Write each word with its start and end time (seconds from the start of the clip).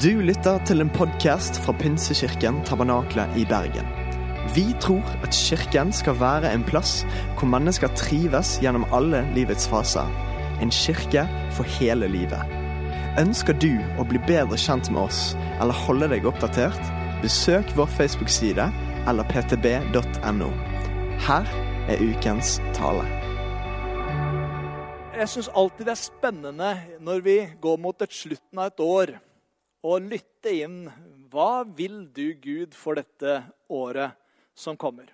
Du 0.00 0.22
lytter 0.24 0.56
til 0.64 0.80
en 0.80 0.88
podkast 0.88 1.58
fra 1.60 1.74
Pinsekirken 1.76 2.62
Tabernakle 2.64 3.26
i 3.36 3.42
Bergen. 3.44 3.84
Vi 4.54 4.62
tror 4.80 5.04
at 5.20 5.34
kirken 5.36 5.90
skal 5.92 6.16
være 6.16 6.48
en 6.48 6.62
plass 6.64 7.02
hvor 7.36 7.50
mennesker 7.52 7.90
trives 7.98 8.54
gjennom 8.62 8.86
alle 8.88 9.20
livets 9.36 9.66
faser. 9.68 10.08
En 10.64 10.70
kirke 10.72 11.26
for 11.52 11.68
hele 11.76 12.08
livet. 12.08 12.40
Ønsker 13.20 13.52
du 13.52 13.82
å 14.00 14.06
bli 14.08 14.20
bedre 14.24 14.56
kjent 14.56 14.88
med 14.88 15.02
oss 15.02 15.34
eller 15.60 15.76
holde 15.84 16.08
deg 16.14 16.24
oppdatert? 16.30 16.80
Besøk 17.20 17.74
vår 17.76 17.90
Facebook-side 17.98 18.70
eller 19.12 19.28
ptb.no. 19.28 20.48
Her 21.26 21.50
er 21.92 22.00
ukens 22.00 22.62
tale. 22.72 23.04
Jeg 25.18 25.28
syns 25.34 25.52
alltid 25.52 25.84
det 25.84 25.94
er 25.98 26.00
spennende 26.00 26.72
når 27.04 27.20
vi 27.28 27.36
går 27.60 27.76
mot 27.84 28.00
et 28.00 28.16
slutten 28.22 28.64
av 28.64 28.72
et 28.72 28.82
år, 28.86 29.14
å 29.82 29.98
lytte 29.98 30.52
inn 30.62 30.84
hva 31.32 31.64
vil 31.66 32.04
du, 32.14 32.34
Gud, 32.38 32.74
for 32.76 32.98
dette 32.98 33.40
året 33.72 34.14
som 34.54 34.76
kommer. 34.78 35.08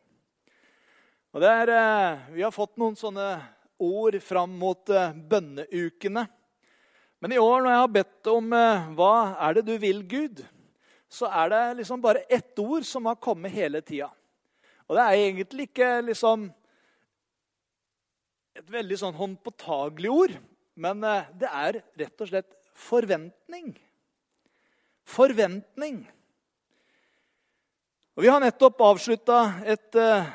Og 1.32 1.40
det 1.40 1.48
er, 1.48 1.68
eh, 1.70 2.18
Vi 2.34 2.42
har 2.42 2.52
fått 2.52 2.76
noen 2.76 2.96
sånne 2.96 3.40
ord 3.78 4.20
fram 4.23 4.59
mot 4.59 4.90
eh, 4.90 5.12
bønneukene. 5.12 6.28
Men 7.20 7.32
i 7.32 7.38
år, 7.38 7.62
når 7.62 7.70
jeg 7.70 7.80
har 7.80 7.96
bedt 7.96 8.26
om 8.26 8.52
eh, 8.52 8.92
hva 8.95 9.36
er 9.40 9.54
det 9.54 9.66
du 9.66 9.78
vil, 9.78 10.02
Gud, 10.02 10.45
så 11.09 11.30
er 11.32 11.48
det 11.48 11.76
liksom 11.80 12.02
bare 12.02 12.26
ett 12.28 12.59
ord 12.59 12.84
som 12.84 13.06
har 13.06 13.16
kommet 13.16 13.52
hele 13.52 13.80
tida. 13.80 14.10
Og 14.88 14.96
det 14.96 15.04
er 15.04 15.24
egentlig 15.24 15.68
ikke 15.68 15.90
liksom 16.04 16.48
et 18.59 18.70
veldig 18.70 18.98
sånn 18.98 19.16
håndpåtagelig 19.16 20.10
ord, 20.10 20.32
men 20.74 21.00
det 21.00 21.48
er 21.48 21.80
rett 21.96 22.24
og 22.24 22.28
slett 22.28 22.56
forventning. 22.74 23.76
Forventning. 25.08 26.02
Og 28.18 28.24
Vi 28.24 28.28
har 28.28 28.42
nettopp 28.42 28.80
avslutta 28.84 29.38
et 29.65 29.96
uh, 29.96 30.26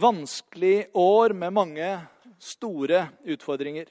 vanskelig 0.00 0.88
år 0.96 1.34
med 1.38 1.54
mange 1.54 1.90
store 2.42 3.04
utfordringer. 3.22 3.86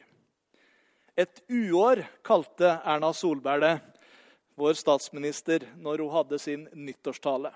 Et 1.18 1.40
uår 1.48 2.04
kalte 2.28 2.74
Erna 2.84 3.14
Solberg 3.16 3.64
det, 3.64 3.72
vår 4.60 4.76
statsminister, 4.78 5.64
når 5.80 6.04
hun 6.04 6.14
hadde 6.18 6.42
sin 6.44 6.68
nyttårstale. 6.76 7.54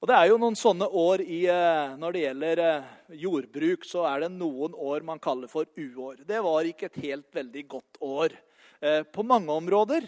Og 0.00 0.08
det 0.08 0.16
er 0.16 0.30
jo 0.30 0.38
noen 0.40 0.56
sånne 0.56 0.86
år 0.86 1.20
i, 1.26 1.42
eh, 1.50 1.96
Når 2.00 2.12
det 2.12 2.22
gjelder 2.22 2.62
eh, 2.64 2.86
jordbruk, 3.20 3.84
så 3.84 4.06
er 4.08 4.20
det 4.20 4.30
noen 4.32 4.72
år 4.72 5.02
man 5.04 5.18
kaller 5.18 5.48
for 5.48 5.66
uår. 5.76 6.22
Det 6.24 6.40
var 6.40 6.64
ikke 6.64 6.86
et 6.86 7.02
helt 7.04 7.28
veldig 7.34 7.66
godt 7.68 8.00
år 8.00 8.38
på 9.12 9.22
mange 9.28 9.52
områder. 9.52 10.06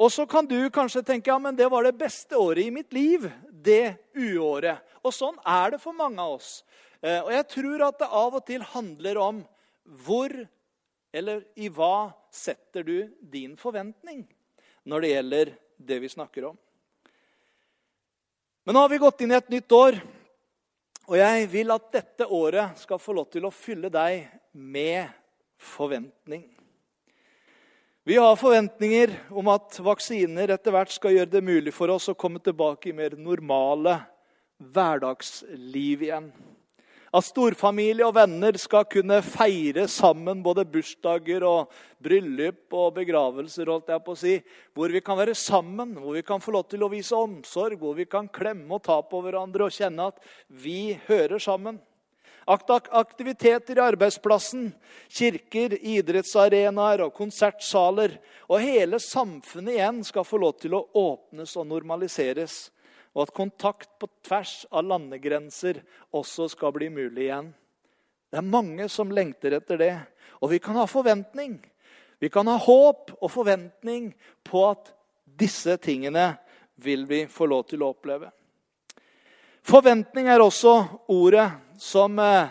Og 0.00 0.12
så 0.12 0.26
kan 0.26 0.46
du 0.48 0.58
kanskje 0.72 1.04
tenke 1.06 1.30
ja, 1.30 1.38
men 1.38 1.56
det 1.56 1.68
var 1.72 1.84
det 1.84 1.96
beste 2.00 2.38
året 2.38 2.66
i 2.66 2.74
mitt 2.74 2.92
liv. 2.92 3.28
Det 3.50 3.96
uåret. 4.16 4.80
Og 5.02 5.14
sånn 5.14 5.36
er 5.44 5.74
det 5.74 5.82
for 5.82 5.96
mange 5.96 6.22
av 6.22 6.38
oss. 6.38 6.62
Og 7.02 7.30
jeg 7.34 7.46
tror 7.50 7.86
at 7.88 7.98
det 7.98 8.08
av 8.14 8.36
og 8.38 8.44
til 8.46 8.64
handler 8.72 9.18
om 9.18 9.42
hvor 10.06 10.32
eller 11.12 11.44
i 11.60 11.68
hva 11.68 12.12
setter 12.32 12.86
du 12.86 12.96
din 13.20 13.56
forventning 13.60 14.24
når 14.88 15.04
det 15.04 15.10
gjelder 15.10 15.52
det 15.76 15.98
vi 16.02 16.10
snakker 16.10 16.46
om. 16.48 16.56
Men 18.64 18.78
nå 18.78 18.84
har 18.84 18.92
vi 18.92 19.02
gått 19.02 19.20
inn 19.24 19.34
i 19.34 19.36
et 19.36 19.50
nytt 19.50 19.74
år, 19.74 19.98
og 21.10 21.16
jeg 21.18 21.46
vil 21.50 21.74
at 21.74 21.88
dette 21.92 22.26
året 22.30 22.78
skal 22.78 23.00
få 23.02 23.14
lov 23.18 23.26
til 23.34 23.46
å 23.46 23.54
fylle 23.54 23.90
deg 23.92 24.28
med 24.54 25.10
forventning. 25.58 26.46
Vi 28.04 28.16
har 28.16 28.34
forventninger 28.34 29.12
om 29.30 29.46
at 29.52 29.76
vaksiner 29.78 30.50
etter 30.50 30.74
hvert 30.74 30.90
skal 30.90 31.12
gjøre 31.14 31.30
det 31.36 31.42
mulig 31.46 31.70
for 31.70 31.92
oss 31.94 32.08
å 32.10 32.16
komme 32.18 32.40
tilbake 32.42 32.88
i 32.90 32.94
mer 32.98 33.14
normale 33.14 33.92
hverdagsliv 34.74 36.02
igjen. 36.08 36.26
At 37.14 37.28
storfamilie 37.28 38.02
og 38.02 38.16
venner 38.16 38.58
skal 38.58 38.88
kunne 38.90 39.20
feire 39.22 39.84
sammen 39.86 40.42
både 40.42 40.64
bursdager 40.66 41.46
og 41.46 41.70
bryllup 42.02 42.74
og 42.74 42.96
begravelser, 42.98 43.70
holdt 43.70 43.94
jeg 43.94 44.02
på 44.02 44.16
å 44.16 44.18
si, 44.18 44.34
hvor 44.74 44.90
vi 44.90 45.04
kan 45.06 45.20
være 45.20 45.38
sammen, 45.38 45.94
hvor 46.02 46.18
vi 46.18 46.24
kan 46.26 46.42
få 46.42 46.56
lov 46.56 46.66
til 46.72 46.82
å 46.82 46.90
vise 46.90 47.14
omsorg, 47.14 47.78
hvor 47.78 47.94
vi 47.94 48.08
kan 48.10 48.26
klemme 48.26 48.80
og 48.80 48.82
ta 48.88 48.98
på 48.98 49.22
hverandre 49.22 49.70
og 49.70 49.78
kjenne 49.78 50.10
at 50.10 50.18
vi 50.50 50.96
hører 51.06 51.38
sammen. 51.38 51.78
Aktiviteter 52.46 53.78
i 53.78 53.82
arbeidsplassen, 53.84 54.72
kirker, 55.12 55.76
idrettsarenaer 55.78 57.04
og 57.06 57.14
konsertsaler. 57.14 58.18
Og 58.50 58.62
hele 58.64 58.98
samfunnet 59.02 59.76
igjen 59.76 60.02
skal 60.06 60.26
få 60.26 60.40
lov 60.42 60.56
til 60.62 60.74
å 60.78 60.86
åpnes 60.98 61.54
og 61.60 61.68
normaliseres 61.70 62.64
og 63.12 63.26
at 63.26 63.34
kontakt 63.36 63.90
på 64.00 64.08
tvers 64.24 64.62
av 64.72 64.86
landegrenser 64.88 65.82
også 66.16 66.48
skal 66.52 66.72
bli 66.76 66.88
mulig 66.92 67.26
igjen. 67.26 67.50
Det 68.32 68.40
er 68.40 68.48
mange 68.48 68.88
som 68.88 69.12
lengter 69.12 69.58
etter 69.58 69.80
det. 69.80 69.94
Og 70.40 70.54
vi 70.54 70.60
kan 70.62 70.78
ha 70.80 70.86
forventning. 70.88 71.58
Vi 72.22 72.30
kan 72.32 72.48
ha 72.48 72.56
håp 72.56 73.12
og 73.18 73.28
forventning 73.30 74.12
på 74.46 74.64
at 74.70 74.94
disse 75.24 75.76
tingene 75.82 76.32
vil 76.80 77.04
vi 77.08 77.26
få 77.28 77.48
lov 77.50 77.66
til 77.68 77.84
å 77.84 77.90
oppleve. 77.92 78.30
Forventning 79.62 80.26
er 80.26 80.42
også 80.42 80.74
ordet 81.12 81.46
som 81.78 82.18
eh, 82.18 82.50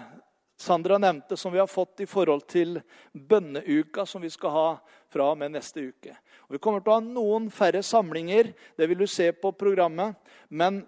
Sandra 0.62 1.00
nevnte, 1.02 1.36
som 1.38 1.52
vi 1.52 1.60
har 1.60 1.68
fått 1.68 2.04
i 2.04 2.08
forhold 2.08 2.46
til 2.48 2.78
bønneuka 3.12 4.06
som 4.08 4.22
vi 4.24 4.30
skal 4.32 4.54
ha 4.56 4.68
fra 5.12 5.32
og 5.34 5.40
med 5.42 5.56
neste 5.56 5.84
uke. 5.90 6.14
Og 6.48 6.56
vi 6.56 6.62
kommer 6.62 6.84
til 6.84 6.94
å 6.94 7.00
ha 7.00 7.04
noen 7.04 7.50
færre 7.52 7.82
samlinger, 7.84 8.54
det 8.78 8.88
vil 8.88 9.02
du 9.02 9.08
se 9.10 9.32
på 9.34 9.52
programmet. 9.58 10.16
Men 10.48 10.84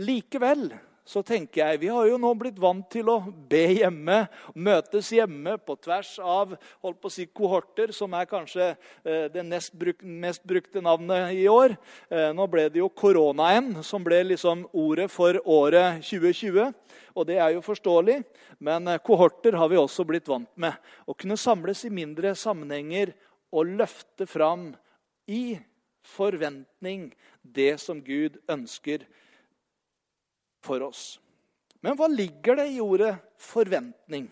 likevel 0.00 0.70
så 1.10 1.22
tenker 1.26 1.64
jeg, 1.64 1.80
Vi 1.82 1.88
har 1.90 2.06
jo 2.06 2.18
nå 2.20 2.30
blitt 2.38 2.58
vant 2.60 2.86
til 2.92 3.08
å 3.10 3.16
be 3.50 3.64
hjemme, 3.80 4.22
møtes 4.54 5.08
hjemme 5.10 5.56
på 5.58 5.74
tvers 5.82 6.12
av 6.22 6.52
holdt 6.84 7.00
på 7.02 7.10
å 7.10 7.14
si, 7.14 7.26
kohorter, 7.26 7.90
som 7.96 8.14
er 8.14 8.28
kanskje 8.30 8.68
eh, 9.02 9.26
det 9.32 9.42
bruk, 9.74 10.04
mest 10.06 10.44
brukte 10.46 10.82
navnet 10.84 11.34
i 11.34 11.48
år. 11.50 11.74
Eh, 12.10 12.30
nå 12.36 12.46
ble 12.50 12.68
det 12.70 12.78
jo 12.78 12.90
koronaen 12.94 13.80
som 13.86 14.04
ble 14.06 14.22
liksom 14.28 14.68
ordet 14.70 15.08
for 15.10 15.40
året 15.42 15.98
2020. 16.06 16.70
Og 17.18 17.26
det 17.26 17.40
er 17.42 17.56
jo 17.56 17.64
forståelig, 17.66 18.20
men 18.62 18.86
eh, 18.92 19.02
kohorter 19.02 19.58
har 19.58 19.72
vi 19.72 19.80
også 19.80 20.06
blitt 20.06 20.30
vant 20.30 20.50
med. 20.54 20.78
Å 21.10 21.16
kunne 21.18 21.40
samles 21.40 21.82
i 21.88 21.94
mindre 21.94 22.36
sammenhenger 22.38 23.16
og 23.50 23.74
løfte 23.80 24.30
fram 24.30 24.70
i 25.26 25.58
forventning 26.06 27.10
det 27.42 27.80
som 27.82 27.98
Gud 27.98 28.38
ønsker 28.50 29.08
for 30.64 30.82
oss. 30.82 31.18
Men 31.80 31.96
hva 31.96 32.08
ligger 32.08 32.56
det 32.56 32.68
i 32.74 32.80
ordet 32.80 33.16
'forventning'? 33.38 34.28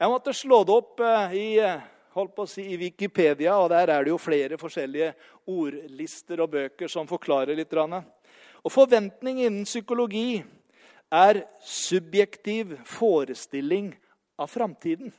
Jeg 0.00 0.08
måtte 0.08 0.32
slå 0.32 0.64
det 0.64 0.72
opp 0.72 1.00
eh, 1.00 1.32
i, 1.36 1.58
eh, 1.60 2.46
si, 2.46 2.62
i 2.62 2.76
Wikipedia, 2.76 3.58
og 3.58 3.68
der 3.68 3.90
er 3.90 4.04
det 4.04 4.08
jo 4.08 4.18
flere 4.18 4.56
forskjellige 4.56 5.14
ordlister 5.46 6.40
og 6.40 6.50
bøker 6.50 6.88
som 6.88 7.06
forklarer 7.06 7.54
litt. 7.54 7.74
Og 7.74 8.72
Forventning 8.72 9.42
innen 9.44 9.64
psykologi 9.64 10.42
er 11.12 11.42
subjektiv 11.60 12.78
forestilling 12.86 13.92
av 14.38 14.48
framtiden. 14.48 15.12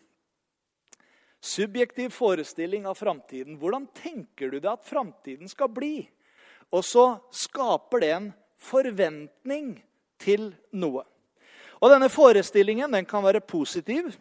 Subjektiv 1.41 2.09
forestilling 2.09 2.87
av 2.87 2.97
framtiden. 2.97 3.57
Hvordan 3.57 3.87
tenker 3.93 4.49
du 4.49 4.59
deg 4.59 4.71
at 4.71 4.85
framtiden 4.85 5.49
skal 5.49 5.69
bli? 5.69 6.09
Og 6.71 6.83
så 6.85 7.05
skaper 7.29 8.01
det 8.01 8.11
en 8.15 8.33
forventning 8.61 9.73
til 10.21 10.51
noe. 10.77 11.03
Og 11.81 11.89
Denne 11.89 12.11
forestillingen 12.13 12.93
den 12.93 13.07
kan 13.09 13.23
være 13.25 13.41
positiv. 13.41 14.11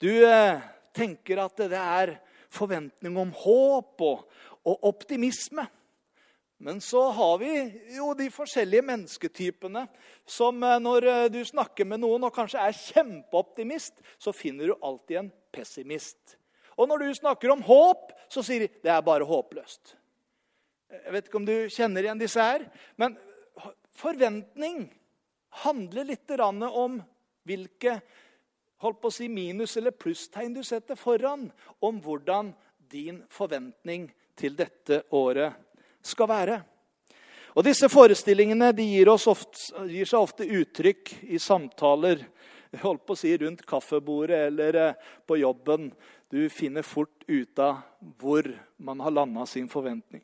Du 0.00 0.08
eh, 0.24 0.62
tenker 0.96 1.42
at 1.44 1.60
det 1.60 1.76
er 1.76 2.14
forventning 2.50 3.18
om 3.20 3.34
håp 3.36 4.00
og, 4.06 4.24
og 4.64 4.88
optimisme. 4.88 5.66
Men 6.60 6.80
så 6.84 7.06
har 7.16 7.38
vi 7.40 7.52
jo 7.96 8.10
de 8.16 8.26
forskjellige 8.32 8.84
mennesketypene 8.84 9.86
som 10.28 10.60
eh, 10.64 10.80
når 10.80 11.08
eh, 11.08 11.28
du 11.32 11.40
snakker 11.44 11.88
med 11.88 12.02
noen 12.02 12.26
og 12.28 12.34
kanskje 12.36 12.60
er 12.64 12.76
kjempeoptimist, 12.76 14.00
så 14.20 14.32
finner 14.36 14.68
du 14.68 14.76
alltid 14.84 15.22
en 15.22 15.32
pessimist. 15.52 16.36
Og 16.80 16.88
når 16.88 17.04
du 17.04 17.16
snakker 17.16 17.52
om 17.52 17.64
håp, 17.64 18.12
så 18.32 18.44
sier 18.44 18.64
de 18.64 18.72
det 18.84 18.92
er 18.92 19.04
bare 19.04 19.28
håpløst. 19.28 19.98
Jeg 20.90 21.12
vet 21.14 21.28
ikke 21.28 21.40
om 21.40 21.48
du 21.48 21.56
kjenner 21.72 22.04
igjen 22.04 22.20
disse 22.20 22.44
her. 22.44 22.64
Men 23.00 23.16
forventning 24.00 24.88
handler 25.64 26.04
litt 26.04 26.30
om 26.40 27.00
hvilke 27.46 28.00
holdt 28.80 29.00
på 29.00 29.10
å 29.10 29.12
si 29.12 29.28
minus- 29.28 29.76
eller 29.76 29.90
plusstegn 29.90 30.54
du 30.54 30.62
setter 30.64 30.96
foran 30.96 31.50
om 31.80 32.00
hvordan 32.00 32.54
din 32.90 33.22
forventning 33.28 34.10
til 34.36 34.56
dette 34.56 35.02
året 35.10 35.52
skal 36.02 36.28
være. 36.28 36.60
Og 37.56 37.64
Disse 37.66 37.88
forestillingene 37.90 38.70
gir, 38.78 39.08
ofte, 39.10 39.86
gir, 39.90 40.06
seg 40.06 40.20
ofte 40.20 40.46
uttrykk 40.46 41.12
i 41.34 41.38
samtaler 41.38 42.22
holdt 42.78 43.04
på 43.06 43.16
å 43.16 43.18
si 43.18 43.32
rundt 43.36 43.64
kaffebordet 43.66 44.46
eller 44.50 44.78
eh, 44.78 44.98
på 45.26 45.40
jobben. 45.40 45.90
Du 46.30 46.44
finner 46.52 46.86
fort 46.86 47.24
ut 47.26 47.58
av 47.58 47.80
hvor 48.20 48.46
man 48.78 49.00
har 49.02 49.10
landa 49.10 49.46
sin 49.46 49.68
forventning. 49.68 50.22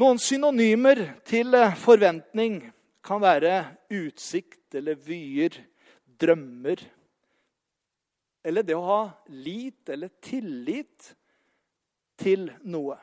Noen 0.00 0.18
synonymer 0.18 1.02
til 1.28 1.54
eh, 1.54 1.76
forventning 1.76 2.62
kan 3.04 3.20
være 3.22 3.58
utsikt 3.92 4.74
eller 4.78 4.96
vyer, 4.96 5.58
drømmer. 6.04 6.80
Eller 8.44 8.64
det 8.64 8.76
å 8.76 8.84
ha 8.84 9.02
lit 9.32 9.88
eller 9.92 10.12
tillit 10.24 11.10
til 12.20 12.48
noe. 12.64 12.96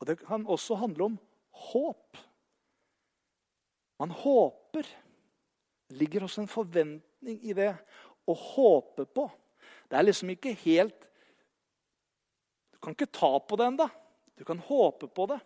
Og 0.00 0.06
Det 0.06 0.18
kan 0.20 0.46
også 0.46 0.78
handle 0.82 1.10
om 1.10 1.18
håp. 1.70 2.18
Man 3.98 4.10
håper. 4.10 4.86
Det 5.88 5.96
ligger 5.96 6.26
også 6.26 6.42
en 6.42 6.50
forventning 6.50 7.38
i 7.46 7.54
det 7.56 7.72
å 8.26 8.34
håpe 8.34 9.06
på. 9.06 9.28
Det 9.86 9.96
er 9.98 10.08
liksom 10.08 10.32
ikke 10.34 10.56
helt 10.64 11.06
Du 12.74 12.80
kan 12.82 12.94
ikke 12.94 13.08
ta 13.08 13.38
på 13.40 13.56
det 13.56 13.66
ennå. 13.66 13.86
Du 14.36 14.44
kan 14.44 14.58
håpe 14.62 15.08
på 15.08 15.24
det. 15.30 15.38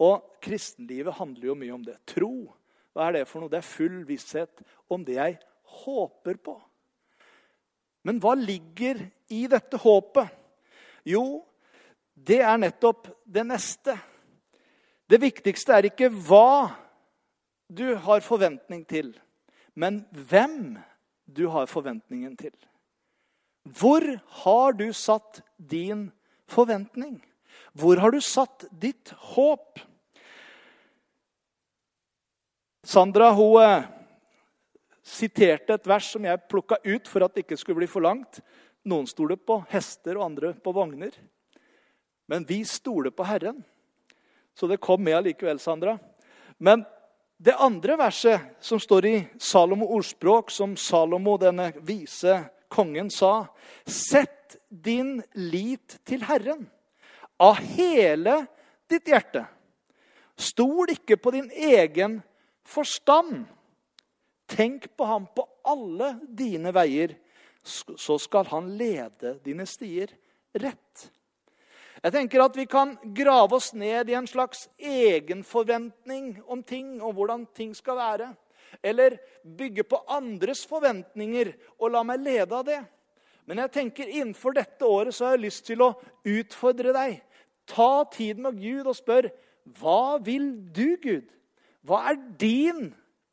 Og 0.00 0.36
kristenlivet 0.40 1.16
handler 1.18 1.48
jo 1.50 1.56
mye 1.58 1.74
om 1.74 1.82
det. 1.84 1.96
Tro. 2.08 2.46
Hva 2.94 3.08
er 3.08 3.18
det 3.18 3.26
for 3.28 3.42
noe? 3.42 3.50
Det 3.50 3.58
er 3.58 3.66
full 3.66 4.02
visshet 4.06 4.62
om 4.92 5.02
det 5.06 5.18
jeg 5.18 5.38
håper 5.82 6.38
på. 6.38 6.54
Men 8.06 8.20
hva 8.22 8.34
ligger 8.38 9.00
i 9.32 9.44
dette 9.50 9.80
håpet? 9.80 10.30
Jo, 11.08 11.42
det 12.14 12.40
er 12.44 12.60
nettopp 12.60 13.08
det 13.24 13.44
neste. 13.48 13.96
Det 15.10 15.20
viktigste 15.20 15.74
er 15.74 15.88
ikke 15.90 16.08
hva 16.12 16.70
du 17.68 17.96
har 18.04 18.22
forventning 18.24 18.84
til, 18.88 19.10
men 19.74 20.04
hvem 20.12 20.76
du 21.26 21.48
har 21.52 21.66
forventningen 21.68 22.36
til. 22.38 22.54
Hvor 23.64 24.04
har 24.44 24.76
du 24.76 24.90
satt 24.92 25.40
din 25.56 26.10
forventning? 26.46 27.18
Hvor 27.72 27.98
har 28.00 28.12
du 28.12 28.20
satt 28.20 28.66
ditt 28.70 29.10
håp? 29.34 29.80
Sandra 32.84 33.30
hun 33.32 33.62
eh, 33.62 33.84
siterte 35.02 35.78
et 35.78 35.86
vers 35.88 36.10
som 36.12 36.24
jeg 36.24 36.42
plukka 36.52 36.76
ut 36.84 37.08
for 37.08 37.24
at 37.24 37.32
det 37.32 37.46
ikke 37.46 37.56
skulle 37.56 37.80
bli 37.80 37.88
for 37.88 38.04
langt. 38.04 38.42
Noen 38.84 39.06
stoler 39.08 39.38
på 39.40 39.62
hester 39.70 40.18
og 40.18 40.26
andre 40.26 40.52
på 40.60 40.72
vogner. 40.76 41.14
Men 42.28 42.44
vi 42.44 42.60
stoler 42.68 43.12
på 43.12 43.24
Herren. 43.24 43.62
Så 44.54 44.68
det 44.68 44.82
kom 44.84 45.00
med 45.04 45.16
allikevel, 45.16 45.58
Sandra. 45.58 45.96
Men 46.60 46.84
det 47.40 47.56
andre 47.56 47.96
verset 47.98 48.52
som 48.60 48.80
står 48.80 49.08
i 49.08 49.14
Salomo 49.40 49.88
ordspråk, 49.96 50.52
som 50.52 50.76
Salomo, 50.76 51.38
denne 51.40 51.72
vise 51.80 52.42
kongen, 52.68 53.10
sa 53.10 53.46
Sett 53.88 54.58
din 54.68 55.22
lit 55.32 55.98
til 56.04 56.22
Herren 56.28 56.68
av 57.40 57.58
hele 57.74 58.44
ditt 58.92 59.08
hjerte. 59.08 59.46
Stol 60.36 60.92
ikke 60.92 61.16
på 61.16 61.32
din 61.34 61.48
egen 61.50 62.20
forstand. 62.64 63.44
Tenk 64.46 64.90
på 64.96 65.04
ham 65.08 65.26
på 65.36 65.46
alle 65.64 66.14
dine 66.28 66.72
veier, 66.74 67.16
så 67.64 68.18
skal 68.20 68.48
han 68.50 68.74
lede 68.76 69.38
dine 69.44 69.64
stier 69.68 70.12
rett. 70.52 71.10
Jeg 72.04 72.12
tenker 72.12 72.42
at 72.44 72.56
Vi 72.56 72.66
kan 72.68 72.98
grave 73.16 73.56
oss 73.56 73.72
ned 73.72 74.10
i 74.10 74.16
en 74.18 74.26
slags 74.28 74.68
egenforventning 74.76 76.42
om 76.46 76.62
ting 76.62 76.98
og 77.00 77.14
hvordan 77.16 77.46
ting 77.56 77.72
skal 77.74 77.96
være. 77.96 78.34
Eller 78.82 79.16
bygge 79.42 79.86
på 79.88 80.02
andres 80.08 80.66
forventninger 80.68 81.54
og 81.78 81.94
la 81.94 82.02
meg 82.04 82.20
lede 82.20 82.52
av 82.52 82.66
det. 82.66 82.82
Men 83.48 83.62
jeg 83.64 83.72
tenker 83.72 84.10
innenfor 84.10 84.52
dette 84.56 84.84
året 84.84 85.14
så 85.14 85.28
har 85.28 85.36
jeg 85.36 85.46
lyst 85.46 85.64
til 85.68 85.80
å 85.84 85.94
utfordre 86.24 86.92
deg. 86.92 87.22
Ta 87.68 88.04
tid 88.12 88.40
med 88.40 88.60
Gud 88.60 88.84
og 88.84 88.96
spør 88.96 89.30
hva 89.80 90.18
vil 90.20 90.50
du, 90.76 90.96
Gud? 91.00 91.30
Hva 91.84 92.00
er 92.10 92.20
din 92.40 92.88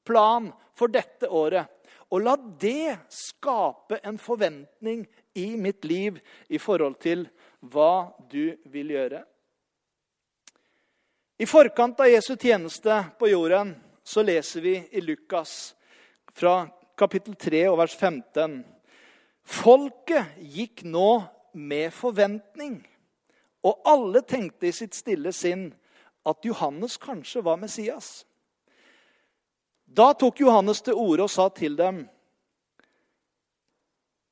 plan 0.08 0.50
for 0.76 0.92
dette 0.92 1.30
året? 1.30 1.68
Og 2.12 2.26
la 2.26 2.36
det 2.60 2.98
skape 3.14 4.02
en 4.04 4.18
forventning 4.20 5.06
i 5.40 5.54
mitt 5.56 5.86
liv 5.88 6.20
i 6.52 6.60
forhold 6.60 6.98
til 7.00 7.24
hva 7.72 8.12
du 8.32 8.58
vil 8.74 8.92
gjøre. 8.92 9.22
I 11.42 11.48
forkant 11.50 12.04
av 12.04 12.12
Jesu 12.12 12.36
tjeneste 12.36 13.00
på 13.18 13.32
jorden 13.32 13.72
så 14.04 14.22
leser 14.26 14.62
vi 14.62 14.76
i 14.92 15.02
Lukas 15.02 15.74
fra 16.36 16.68
kapittel 17.00 17.38
3 17.40 17.64
og 17.72 17.80
vers 17.80 17.96
15 17.96 18.60
Folket 19.42 20.36
gikk 20.38 20.84
nå 20.86 21.24
med 21.58 21.90
forventning, 21.96 22.76
og 23.66 23.88
alle 23.90 24.22
tenkte 24.22 24.70
i 24.70 24.76
sitt 24.76 24.94
stille 24.96 25.34
sinn 25.34 25.72
at 26.30 26.46
Johannes 26.46 27.00
kanskje 27.02 27.42
var 27.46 27.58
Messias. 27.58 28.22
Da 29.92 30.14
tok 30.16 30.40
Johannes 30.40 30.80
til 30.86 30.96
orde 30.96 31.26
og 31.26 31.32
sa 31.32 31.50
til 31.52 31.76
dem 31.76 32.06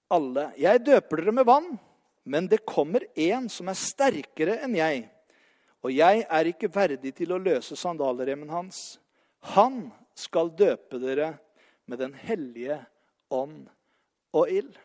alle, 0.10 0.54
'Jeg 0.58 0.86
døper 0.86 1.22
dere 1.22 1.32
med 1.32 1.46
vann, 1.46 1.80
men 2.26 2.48
det 2.48 2.66
kommer 2.66 3.04
en 3.16 3.50
som 3.50 3.68
er 3.70 3.78
sterkere 3.78 4.60
enn 4.64 4.76
jeg.' 4.76 5.10
'Og 5.84 5.92
jeg 5.94 6.26
er 6.30 6.46
ikke 6.50 6.72
verdig 6.72 7.14
til 7.16 7.32
å 7.32 7.44
løse 7.44 7.76
sandalremmen 7.76 8.50
hans.' 8.50 9.00
'Han 9.42 9.92
skal 10.16 10.50
døpe 10.50 11.00
dere 11.00 11.38
med 11.86 12.00
Den 12.00 12.14
hellige 12.14 12.80
ånd 13.30 13.68
og 14.34 14.50
ild.' 14.50 14.80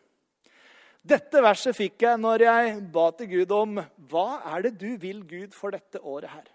Dette 1.05 1.41
verset 1.41 1.75
fikk 1.77 2.01
jeg 2.01 2.17
når 2.17 2.41
jeg 2.41 2.91
ba 2.91 3.11
til 3.11 3.27
Gud 3.29 3.51
om 3.51 3.75
hva 4.09 4.41
er 4.55 4.61
det 4.65 4.77
du 4.81 4.97
vil, 4.97 5.21
Gud, 5.23 5.53
for 5.53 5.69
dette 5.69 6.01
året 6.01 6.29
her. 6.29 6.47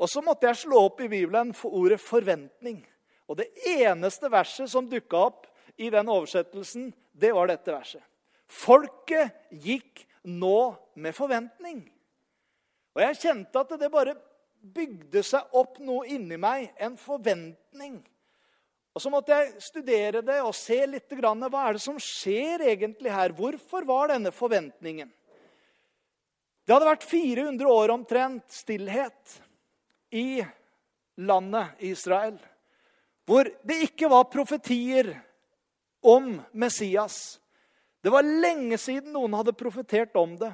Og 0.00 0.08
så 0.08 0.22
måtte 0.24 0.48
jeg 0.48 0.62
slå 0.62 0.86
opp 0.88 1.02
i 1.04 1.10
Bibelen 1.12 1.52
for 1.54 1.74
ordet 1.76 2.00
'forventning'. 2.00 2.86
Og 3.28 3.36
det 3.36 3.50
eneste 3.66 4.30
verset 4.30 4.70
som 4.70 4.88
dukka 4.88 5.16
opp 5.16 5.46
i 5.78 5.90
den 5.90 6.08
oversettelsen, 6.08 6.94
det 7.12 7.34
var 7.34 7.46
dette 7.46 7.72
verset. 7.72 8.02
Folket 8.48 9.30
gikk 9.50 10.06
nå 10.24 10.76
med 10.94 11.14
forventning. 11.14 11.90
Og 12.96 13.02
jeg 13.02 13.16
kjente 13.16 13.60
at 13.60 13.78
det 13.78 13.92
bare 13.92 14.16
bygde 14.60 15.22
seg 15.22 15.42
opp 15.52 15.78
noe 15.78 16.06
inni 16.06 16.36
meg, 16.36 16.72
en 16.76 16.96
forventning 16.96 18.02
og 18.90 19.02
Så 19.02 19.10
måtte 19.12 19.36
jeg 19.36 19.62
studere 19.62 20.22
det 20.26 20.40
og 20.42 20.54
se 20.56 20.80
litt 20.90 21.12
grann, 21.14 21.42
hva 21.46 21.68
er 21.68 21.78
det 21.78 21.82
som 21.84 21.98
skjer 22.02 22.64
egentlig 22.72 23.12
her. 23.14 23.34
Hvorfor 23.36 23.86
var 23.86 24.10
denne 24.10 24.32
forventningen? 24.34 25.12
Det 26.66 26.74
hadde 26.74 26.88
vært 26.88 27.06
400 27.06 27.70
år 27.70 27.92
omtrent 27.94 28.50
stillhet 28.52 29.38
i 30.10 30.44
landet 31.20 31.82
Israel. 31.90 32.38
Hvor 33.26 33.48
det 33.62 33.76
ikke 33.86 34.08
var 34.10 34.30
profetier 34.32 35.12
om 36.02 36.40
Messias. 36.52 37.40
Det 38.02 38.10
var 38.10 38.24
lenge 38.24 38.78
siden 38.80 39.12
noen 39.14 39.36
hadde 39.36 39.56
profetert 39.56 40.16
om 40.16 40.34
det. 40.40 40.52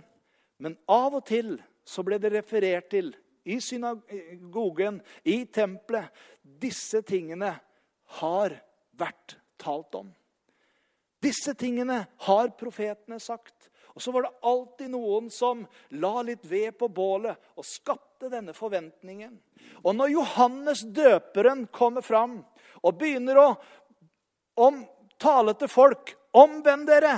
Men 0.58 0.76
av 0.90 1.14
og 1.20 1.24
til 1.28 1.56
så 1.86 2.02
ble 2.06 2.18
det 2.18 2.32
referert 2.34 2.90
til 2.90 3.12
i 3.46 3.60
synagogen, 3.62 4.98
i 5.22 5.44
tempelet. 5.46 6.10
Disse 6.42 7.02
tingene 7.06 7.52
har 8.20 8.56
vært 8.98 9.36
talt 9.60 9.94
om. 9.94 10.10
Disse 11.22 11.54
tingene 11.58 12.02
har 12.26 12.52
profetene 12.58 13.20
sagt. 13.22 13.70
Og 13.96 14.02
så 14.02 14.12
var 14.12 14.26
det 14.26 14.34
alltid 14.44 14.92
noen 14.92 15.30
som 15.32 15.62
la 15.96 16.20
litt 16.26 16.44
ved 16.44 16.76
på 16.76 16.88
bålet 16.92 17.40
og 17.56 17.64
skapte 17.64 18.28
denne 18.28 18.52
forventningen. 18.56 19.32
Og 19.88 19.96
når 19.96 20.12
Johannes 20.12 20.84
døperen 20.84 21.64
kommer 21.72 22.04
fram 22.04 22.42
og 22.82 22.98
begynner 23.00 23.40
å 23.40 23.48
om, 24.60 24.84
tale 25.20 25.56
til 25.56 25.72
folk 25.72 26.14
Omvend 26.36 26.84
dere! 26.90 27.14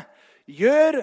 Gjør 0.47 1.00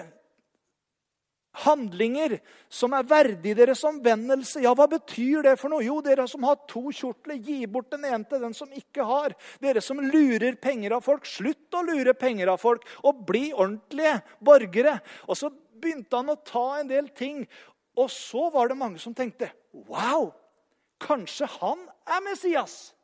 handlinger 1.64 2.38
som 2.72 2.94
er 2.96 3.06
verdig 3.08 3.54
deres 3.56 3.82
omvendelse. 3.86 4.60
Ja, 4.64 4.72
hva 4.76 4.88
betyr 4.90 5.44
det 5.46 5.54
for 5.60 5.72
noe? 5.72 5.84
Jo, 5.86 5.98
dere 6.04 6.26
som 6.28 6.44
har 6.48 6.58
to 6.68 6.90
kjortler, 6.90 7.38
gi 7.40 7.64
bort 7.70 7.92
den 7.94 8.04
ene 8.08 8.24
til 8.28 8.42
den 8.42 8.56
som 8.56 8.72
ikke 8.76 9.06
har. 9.06 9.36
Dere 9.62 9.82
som 9.84 10.02
lurer 10.02 10.58
penger 10.60 10.96
av 10.98 11.04
folk, 11.06 11.28
slutt 11.28 11.76
å 11.76 11.84
lure 11.86 12.16
penger 12.18 12.52
av 12.52 12.60
folk, 12.62 12.84
og 13.06 13.24
bli 13.28 13.48
ordentlige 13.54 14.18
borgere. 14.44 14.98
Og 15.28 15.38
så 15.38 15.52
begynte 15.80 16.18
han 16.18 16.32
å 16.32 16.40
ta 16.40 16.66
en 16.80 16.90
del 16.90 17.08
ting, 17.16 17.44
og 17.96 18.10
så 18.12 18.48
var 18.52 18.68
det 18.68 18.80
mange 18.80 19.00
som 19.02 19.14
tenkte 19.16 19.52
Wow! 19.86 20.32
Kanskje 21.02 21.48
han 21.58 21.82
er 22.08 22.22
Messias? 22.24 22.94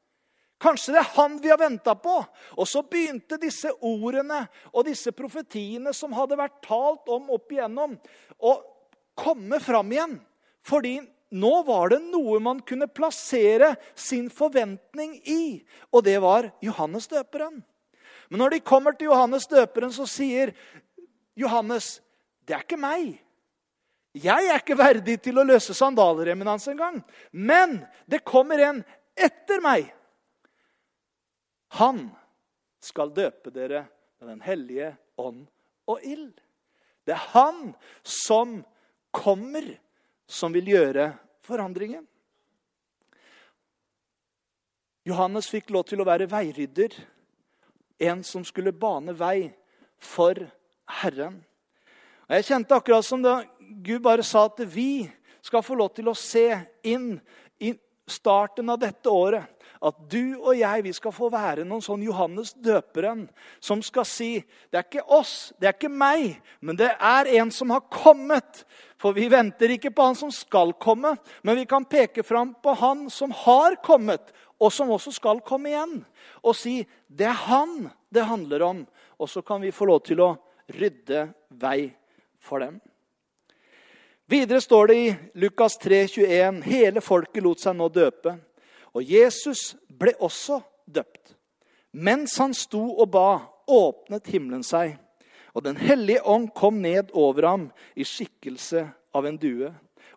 Kanskje 0.62 0.94
det 0.94 1.00
er 1.02 1.14
han 1.16 1.34
vi 1.42 1.50
har 1.50 1.58
venta 1.60 1.94
på? 1.98 2.20
Og 2.56 2.68
så 2.70 2.84
begynte 2.86 3.40
disse 3.40 3.72
ordene 3.84 4.44
og 4.70 4.86
disse 4.86 5.12
profetiene 5.16 5.92
som 5.96 6.14
hadde 6.16 6.38
vært 6.38 6.60
talt 6.64 7.10
om 7.12 7.32
opp 7.34 7.52
igjennom, 7.52 7.98
å 8.38 8.52
komme 9.18 9.58
fram 9.60 9.90
igjen. 9.92 10.14
Fordi 10.64 11.00
nå 11.32 11.52
var 11.66 11.92
det 11.92 12.02
noe 12.04 12.38
man 12.44 12.60
kunne 12.64 12.90
plassere 12.92 13.74
sin 13.98 14.28
forventning 14.30 15.16
i, 15.24 15.42
og 15.90 16.04
det 16.06 16.18
var 16.22 16.52
Johannes 16.62 17.08
døperen. 17.10 17.62
Men 18.30 18.44
når 18.44 18.54
de 18.54 18.64
kommer 18.64 18.94
til 18.96 19.10
Johannes 19.10 19.48
døperen, 19.50 19.92
så 19.92 20.06
sier 20.08 20.54
Johannes, 21.36 21.98
'Det 22.44 22.54
er 22.54 22.64
ikke 22.64 22.76
meg. 22.76 23.22
Jeg 24.12 24.48
er 24.48 24.60
ikke 24.60 24.76
verdig 24.76 25.16
til 25.24 25.38
å 25.40 25.46
løse 25.46 25.74
sandalremmen 25.74 26.46
hans 26.46 26.68
engang. 26.68 27.00
Men 27.32 27.86
det 28.10 28.24
kommer 28.24 28.58
en 28.58 28.84
etter 29.16 29.62
meg. 29.64 29.88
Han 31.80 32.10
skal 32.82 33.14
døpe 33.14 33.50
dere 33.54 33.86
med 34.20 34.28
Den 34.28 34.40
hellige 34.40 34.96
ånd 35.16 35.46
og 35.88 36.04
ild. 36.04 36.40
Det 37.06 37.14
er 37.14 37.28
han 37.32 37.72
som 38.02 38.60
kommer, 39.10 39.64
som 40.26 40.52
vil 40.52 40.68
gjøre 40.74 41.12
forandringen. 41.42 42.04
Johannes 45.08 45.48
fikk 45.50 45.72
lov 45.74 45.88
til 45.90 46.02
å 46.02 46.06
være 46.06 46.28
veirydder, 46.30 46.94
en 48.06 48.22
som 48.26 48.44
skulle 48.46 48.74
bane 48.74 49.14
vei 49.18 49.50
for 49.98 50.38
Herren. 51.00 51.40
Og 52.32 52.38
Jeg 52.38 52.46
kjente 52.48 52.72
akkurat 52.72 53.04
som 53.04 53.20
da 53.20 53.42
Gud 53.84 54.00
bare 54.00 54.24
sa 54.24 54.46
at 54.48 54.60
vi 54.64 55.04
skal 55.44 55.60
få 55.60 55.74
lov 55.76 55.90
til 55.92 56.06
å 56.08 56.14
se 56.16 56.46
inn 56.80 57.18
i 57.60 57.74
starten 58.08 58.72
av 58.72 58.78
dette 58.80 59.12
året 59.12 59.68
at 59.84 59.98
du 60.08 60.38
og 60.38 60.56
jeg 60.56 60.86
vi 60.86 60.94
skal 60.96 61.12
få 61.12 61.28
være 61.28 61.66
noen 61.68 61.84
sånn 61.84 62.06
Johannes 62.06 62.54
døperen 62.56 63.26
som 63.60 63.84
skal 63.84 64.08
si 64.08 64.30
det 64.72 64.80
er 64.80 64.88
ikke 64.88 65.04
oss, 65.12 65.52
det 65.60 65.68
er 65.68 65.76
ikke 65.76 65.92
meg, 65.92 66.40
men 66.64 66.80
det 66.80 66.88
er 66.96 67.28
en 67.36 67.52
som 67.52 67.76
har 67.76 67.84
kommet. 67.92 68.64
For 68.96 69.12
vi 69.12 69.28
venter 69.28 69.76
ikke 69.76 69.92
på 69.92 70.08
han 70.08 70.16
som 70.16 70.32
skal 70.32 70.72
komme, 70.80 71.18
men 71.44 71.60
vi 71.60 71.68
kan 71.68 71.84
peke 71.84 72.24
fram 72.24 72.56
på 72.64 72.78
han 72.80 73.10
som 73.12 73.36
har 73.44 73.76
kommet, 73.84 74.32
og 74.56 74.72
som 74.72 74.96
også 74.96 75.12
skal 75.20 75.44
komme 75.44 75.74
igjen. 75.74 75.98
Og 76.40 76.56
si 76.56 76.78
det 77.12 77.28
er 77.28 77.42
han 77.50 77.90
det 78.08 78.24
handler 78.24 78.70
om. 78.72 78.86
Og 79.20 79.28
så 79.28 79.44
kan 79.44 79.60
vi 79.60 79.74
få 79.74 79.92
lov 79.92 80.06
til 80.08 80.24
å 80.24 80.36
rydde 80.72 81.26
vei 81.60 81.90
for 82.42 82.62
dem. 82.62 82.80
Videre 84.30 84.60
står 84.60 84.86
det 84.90 84.96
i 84.96 85.14
Lukas 85.34 85.76
3, 85.78 86.06
21, 86.08 86.62
hele 86.66 87.02
folket 87.04 87.44
lot 87.44 87.60
seg 87.62 87.76
nå 87.76 87.88
døpe. 87.92 88.36
Og 88.96 89.04
Jesus 89.04 89.72
ble 89.88 90.14
også 90.20 90.60
døpt. 90.86 91.34
Mens 91.92 92.38
han 92.40 92.54
sto 92.56 92.82
og 92.96 93.10
ba, 93.12 93.28
åpnet 93.68 94.30
himmelen 94.32 94.64
seg, 94.66 94.96
og 95.52 95.64
Den 95.64 95.76
hellige 95.76 96.24
ånd 96.24 96.48
kom 96.56 96.80
ned 96.80 97.12
over 97.12 97.46
ham 97.46 97.64
i 97.94 98.06
skikkelse 98.08 98.86
av 99.12 99.26
en 99.28 99.36
due. 99.36 99.68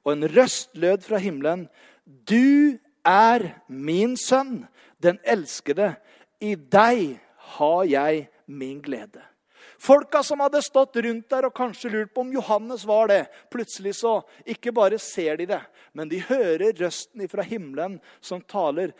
Og 0.08 0.14
en 0.14 0.28
røst 0.32 0.72
lød 0.80 1.04
fra 1.04 1.20
himmelen. 1.20 1.68
Du 2.06 2.80
er 3.04 3.50
min 3.68 4.16
sønn, 4.18 4.64
den 5.04 5.20
elskede. 5.28 5.98
I 6.40 6.56
deg 6.56 7.20
har 7.58 7.84
jeg 7.84 8.28
min 8.48 8.80
glede. 8.80 9.35
Folka 9.80 10.24
som 10.24 10.40
hadde 10.40 10.62
stått 10.64 10.96
rundt 11.04 11.30
der 11.30 11.48
og 11.48 11.56
kanskje 11.58 11.92
lurt 11.94 12.14
på 12.16 12.24
om 12.24 12.34
Johannes 12.34 12.86
var 12.88 13.10
det, 13.12 13.22
plutselig 13.52 13.96
så 14.00 14.18
ikke 14.46 14.74
bare 14.76 15.00
ser 15.02 15.38
de 15.42 15.50
det, 15.50 15.62
men 15.94 16.10
de 16.12 16.24
hører 16.30 16.74
røsten 16.80 17.28
fra 17.32 17.46
himmelen 17.46 18.00
som 18.24 18.42
taler. 18.42 18.96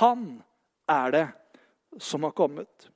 Han 0.00 0.42
er 0.90 1.14
det 1.14 1.26
som 2.02 2.26
har 2.26 2.34
kommet. 2.36 2.88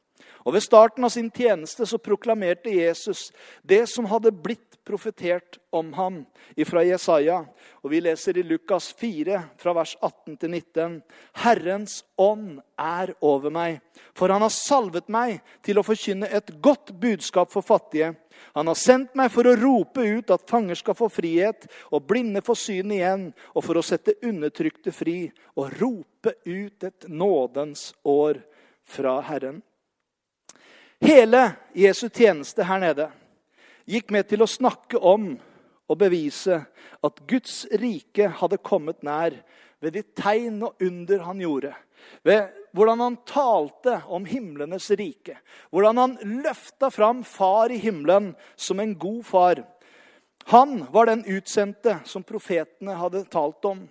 Og 0.45 0.55
Ved 0.55 0.65
starten 0.65 1.05
av 1.05 1.13
sin 1.13 1.31
tjeneste 1.31 1.87
så 1.87 1.99
proklamerte 2.01 2.73
Jesus 2.73 3.29
det 3.63 3.85
som 3.91 4.09
hadde 4.09 4.33
blitt 4.33 4.79
profetert 4.85 5.59
om 5.71 5.93
ham 5.93 6.23
fra 6.67 6.83
Jesaja. 6.85 7.45
Og 7.85 7.91
Vi 7.91 8.01
leser 8.01 8.39
i 8.39 8.45
Lukas 8.45 8.91
4, 8.99 9.43
fra 9.61 9.75
vers 9.77 9.97
18 10.01 10.39
til 10.41 10.51
19. 10.51 10.97
Herrens 11.45 12.01
ånd 12.19 12.61
er 12.81 13.15
over 13.21 13.53
meg, 13.53 13.81
for 14.17 14.33
han 14.33 14.43
har 14.43 14.53
salvet 14.53 15.09
meg 15.13 15.39
til 15.65 15.79
å 15.79 15.87
forkynne 15.87 16.31
et 16.33 16.51
godt 16.63 16.95
budskap 17.01 17.53
for 17.53 17.65
fattige. 17.65 18.15
Han 18.57 18.71
har 18.71 18.79
sendt 18.79 19.15
meg 19.19 19.31
for 19.33 19.47
å 19.47 19.57
rope 19.59 20.03
ut 20.03 20.33
at 20.33 20.49
fanger 20.49 20.79
skal 20.81 20.97
få 20.97 21.11
frihet, 21.13 21.69
og 21.93 22.07
blinde 22.09 22.43
få 22.45 22.57
syn 22.57 22.95
igjen, 22.97 23.31
og 23.55 23.67
for 23.67 23.79
å 23.79 23.85
sette 23.85 24.17
undertrykte 24.25 24.95
fri, 24.97 25.29
og 25.57 25.77
rope 25.81 26.35
ut 26.47 26.89
et 26.89 27.09
nådens 27.09 27.91
år 28.09 28.41
fra 28.91 29.21
Herren. 29.29 29.61
Hele 31.01 31.53
Jesu 31.73 32.09
tjeneste 32.09 32.65
her 32.69 32.81
nede 32.83 33.07
gikk 33.89 34.13
med 34.13 34.29
til 34.29 34.45
å 34.45 34.51
snakke 34.51 35.01
om 35.01 35.33
og 35.91 35.99
bevise 35.99 36.61
at 37.03 37.23
Guds 37.27 37.65
rike 37.81 38.29
hadde 38.39 38.61
kommet 38.63 39.01
nær 39.07 39.35
ved 39.81 39.97
de 39.97 40.03
tegn 40.15 40.61
og 40.69 40.85
under 40.85 41.25
han 41.25 41.41
gjorde. 41.41 41.73
Ved 42.23 42.53
hvordan 42.77 43.01
han 43.01 43.17
talte 43.27 43.97
om 44.13 44.29
himlenes 44.29 44.91
rike. 45.01 45.39
Hvordan 45.73 45.99
han 45.99 46.17
løfta 46.45 46.91
fram 46.93 47.25
far 47.27 47.73
i 47.73 47.81
himmelen 47.81 48.35
som 48.57 48.81
en 48.81 48.95
god 48.99 49.25
far. 49.27 49.65
Han 50.53 50.85
var 50.93 51.11
den 51.11 51.25
utsendte 51.25 51.99
som 52.05 52.25
profetene 52.27 52.97
hadde 53.01 53.25
talt 53.33 53.65
om 53.65 53.87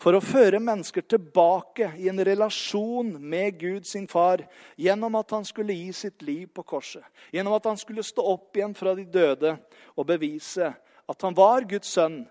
for 0.00 0.16
å 0.16 0.22
føre 0.22 0.60
mennesker 0.60 1.04
tilbake 1.08 1.92
i 2.00 2.08
en 2.10 2.20
relasjon 2.26 3.14
med 3.20 3.58
Gud 3.60 3.86
sin 3.86 4.06
far 4.10 4.42
gjennom 4.76 5.14
at 5.20 5.30
han 5.36 5.46
skulle 5.46 5.76
gi 5.76 5.92
sitt 5.96 6.22
liv 6.22 6.48
på 6.54 6.64
korset. 6.66 7.04
Gjennom 7.32 7.56
at 7.56 7.68
han 7.70 7.78
skulle 7.80 8.04
stå 8.04 8.24
opp 8.34 8.56
igjen 8.56 8.74
fra 8.76 8.94
de 8.98 9.06
døde 9.06 9.56
og 9.94 10.08
bevise 10.08 10.72
at 11.06 11.26
han 11.26 11.36
var 11.36 11.66
Guds 11.68 11.92
sønn, 11.94 12.24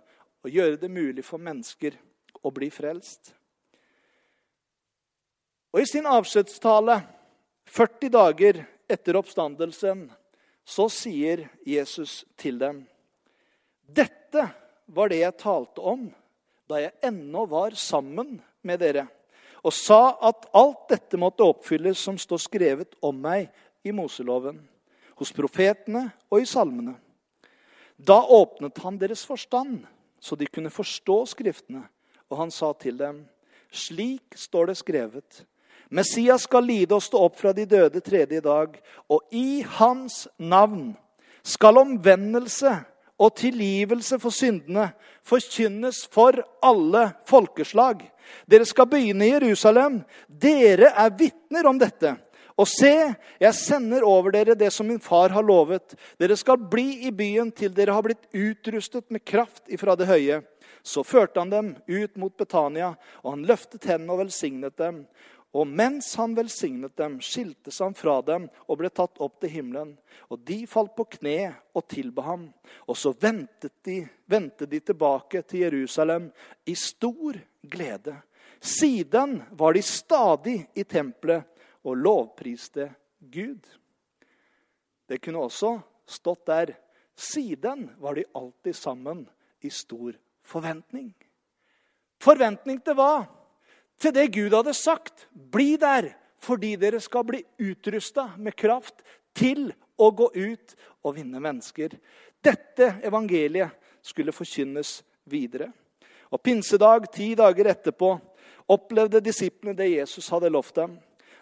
og 0.43 0.51
gjøre 0.51 0.75
det 0.81 0.89
mulig 0.91 1.23
for 1.23 1.39
mennesker 1.39 1.95
å 2.43 2.51
bli 2.51 2.67
frelst. 2.73 3.31
Og 5.71 5.79
I 5.81 5.87
sin 5.87 6.07
avskjedstale 6.09 6.97
40 7.71 8.11
dager 8.11 8.59
etter 8.91 9.15
oppstandelsen 9.15 10.03
så 10.67 10.89
sier 10.91 11.45
Jesus 11.65 12.25
til 12.35 12.59
dem.: 12.59 12.83
Dette 13.87 14.49
var 14.85 15.09
det 15.09 15.21
jeg 15.23 15.39
talte 15.39 15.81
om 15.81 16.09
da 16.73 16.81
jeg 16.81 16.95
ennå 17.05 17.45
var 17.49 17.75
sammen 17.77 18.39
med 18.65 18.81
dere, 18.81 19.05
og 19.63 19.73
sa 19.75 20.17
at 20.25 20.47
alt 20.57 20.87
dette 20.89 21.19
måtte 21.21 21.45
oppfylles 21.45 22.01
som 22.01 22.17
står 22.19 22.41
skrevet 22.41 22.97
om 23.03 23.15
meg 23.15 23.51
i 23.85 23.93
Moseloven, 23.95 24.57
hos 25.19 25.31
profetene 25.35 26.07
og 26.33 26.41
i 26.41 26.49
salmene. 26.49 26.95
Da 27.95 28.17
åpnet 28.17 28.81
han 28.83 28.97
deres 28.99 29.21
forstand, 29.29 29.83
så 30.19 30.35
de 30.39 30.49
kunne 30.49 30.73
forstå 30.73 31.19
Skriftene, 31.35 31.83
og 32.31 32.39
han 32.39 32.51
sa 32.51 32.71
til 32.73 32.97
dem, 32.97 33.21
slik 33.69 34.35
står 34.39 34.71
det 34.71 34.77
skrevet. 34.79 35.43
Messias 35.93 36.47
skal 36.47 36.65
lide 36.65 36.95
og 36.97 37.03
stå 37.05 37.21
opp 37.27 37.37
fra 37.37 37.53
de 37.53 37.67
døde 37.69 38.01
tredje 38.01 38.41
dag, 38.41 38.79
og 39.11 39.21
i 39.29 39.61
hans 39.77 40.25
navn 40.41 40.95
skal 41.45 41.77
omvendelse 41.83 42.73
og 43.23 43.35
tilgivelse 43.39 44.19
for 44.19 44.35
syndene 44.35 44.89
forkynnes 45.23 46.03
for 46.11 46.41
alle 46.63 47.07
folkeslag. 47.29 48.03
Dere 48.49 48.67
skal 48.67 48.89
begynne 48.91 49.27
i 49.27 49.33
Jerusalem. 49.33 50.01
Dere 50.27 50.91
er 50.91 51.17
vitner 51.17 51.67
om 51.69 51.79
dette. 51.79 52.15
Og 52.59 52.67
se, 52.69 52.93
jeg 53.41 53.57
sender 53.57 54.05
over 54.05 54.33
dere 54.35 54.53
det 54.57 54.69
som 54.73 54.85
min 54.87 55.01
far 55.01 55.33
har 55.33 55.45
lovet. 55.45 55.95
Dere 56.21 56.37
skal 56.37 56.59
bli 56.69 57.07
i 57.07 57.11
byen 57.15 57.49
til 57.55 57.73
dere 57.73 57.95
har 57.95 58.05
blitt 58.05 58.27
utrustet 58.29 59.09
med 59.09 59.23
kraft 59.25 59.71
ifra 59.73 59.95
det 59.97 60.09
høye. 60.09 60.43
Så 60.83 61.01
førte 61.07 61.39
han 61.39 61.49
dem 61.49 61.71
ut 61.87 62.17
mot 62.19 62.33
Betania, 62.37 62.91
og 63.23 63.37
han 63.37 63.45
løftet 63.47 63.87
hendene 63.87 64.13
og 64.13 64.19
velsignet 64.25 64.75
dem. 64.77 65.05
Og 65.53 65.67
mens 65.69 66.15
han 66.17 66.33
velsignet 66.33 66.95
dem, 66.97 67.19
skiltes 67.21 67.77
han 67.83 67.93
fra 67.93 68.15
dem 68.25 68.47
og 68.65 68.79
ble 68.79 68.89
tatt 68.89 69.19
opp 69.21 69.37
til 69.43 69.51
himmelen. 69.53 69.91
Og 70.33 70.41
de 70.41 70.63
falt 70.69 70.95
på 70.97 71.05
kne 71.19 71.53
og 71.77 71.85
tilba 71.93 72.25
ham. 72.25 72.47
Og 72.89 72.97
så 72.97 73.13
ventet 73.13 73.75
de, 73.85 73.99
ventet 74.25 74.71
de 74.71 74.79
tilbake 74.81 75.43
til 75.45 75.67
Jerusalem 75.67 76.31
i 76.65 76.73
stor 76.73 77.37
glede. 77.61 78.15
Siden 78.63 79.43
var 79.51 79.77
de 79.77 79.83
stadig 79.85 80.57
i 80.73 80.87
tempelet 80.89 81.45
og 81.83 82.01
lovpriste 82.01 82.89
Gud. 83.19 83.61
Det 85.05 85.21
kunne 85.21 85.45
også 85.45 85.75
stått 86.09 86.47
der. 86.49 86.73
Siden 87.13 87.91
var 88.01 88.17
de 88.17 88.25
alltid 88.33 88.73
sammen 88.73 89.27
i 89.61 89.69
stor 89.69 90.15
forventning. 90.41 91.11
Forventning 92.23 92.79
til 92.81 92.97
hva? 92.97 93.27
Til 94.01 94.13
det 94.15 94.29
Gud 94.35 94.53
hadde 94.55 94.73
sagt. 94.77 95.27
Bli 95.31 95.75
der, 95.81 96.11
fordi 96.41 96.75
dere 96.79 96.99
skal 97.03 97.25
bli 97.27 97.43
utrusta 97.61 98.29
med 98.37 98.55
kraft 98.59 99.03
til 99.37 99.71
å 99.97 100.09
gå 100.11 100.29
ut 100.33 100.75
og 101.03 101.15
vinne 101.17 101.41
mennesker. 101.43 101.95
Dette 102.43 102.95
evangeliet 103.05 103.71
skulle 104.03 104.35
forkynnes 104.35 105.01
videre. 105.29 105.69
Og 106.33 106.41
Pinsedag, 106.43 107.07
ti 107.13 107.33
dager 107.37 107.69
etterpå, 107.71 108.15
opplevde 108.73 109.21
disiplene 109.23 109.77
det 109.77 109.91
Jesus 109.91 110.29
hadde 110.33 110.51
lovt 110.51 110.75
dem. 110.81 110.97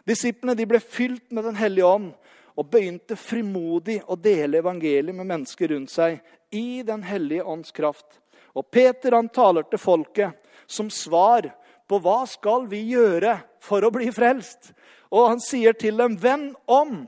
Disiplene 0.07 0.55
de 0.57 0.65
ble 0.67 0.81
fylt 0.81 1.29
med 1.31 1.45
Den 1.45 1.55
hellige 1.55 1.87
ånd 1.87 2.11
og 2.57 2.67
begynte 2.69 3.15
frimodig 3.15 4.01
å 4.09 4.17
dele 4.19 4.59
evangeliet 4.59 5.15
med 5.15 5.29
mennesker 5.29 5.71
rundt 5.71 5.93
seg 5.93 6.19
i 6.51 6.81
Den 6.83 7.05
hellige 7.07 7.45
ånds 7.47 7.71
kraft. 7.71 8.19
Og 8.57 8.67
Peter 8.67 9.15
han 9.15 9.29
taler 9.31 9.63
til 9.69 9.79
folket 9.79 10.35
som 10.67 10.89
svar 10.91 11.47
på 11.91 11.99
hva 11.99 12.21
skal 12.29 12.69
vi 12.71 12.85
gjøre 12.93 13.35
for 13.59 13.83
å 13.83 13.91
bli 13.91 14.07
frelst. 14.15 14.71
Og 15.11 15.33
han 15.33 15.43
sier 15.43 15.75
til 15.75 15.99
dem, 15.99 16.15
venn 16.15 16.53
om 16.71 17.01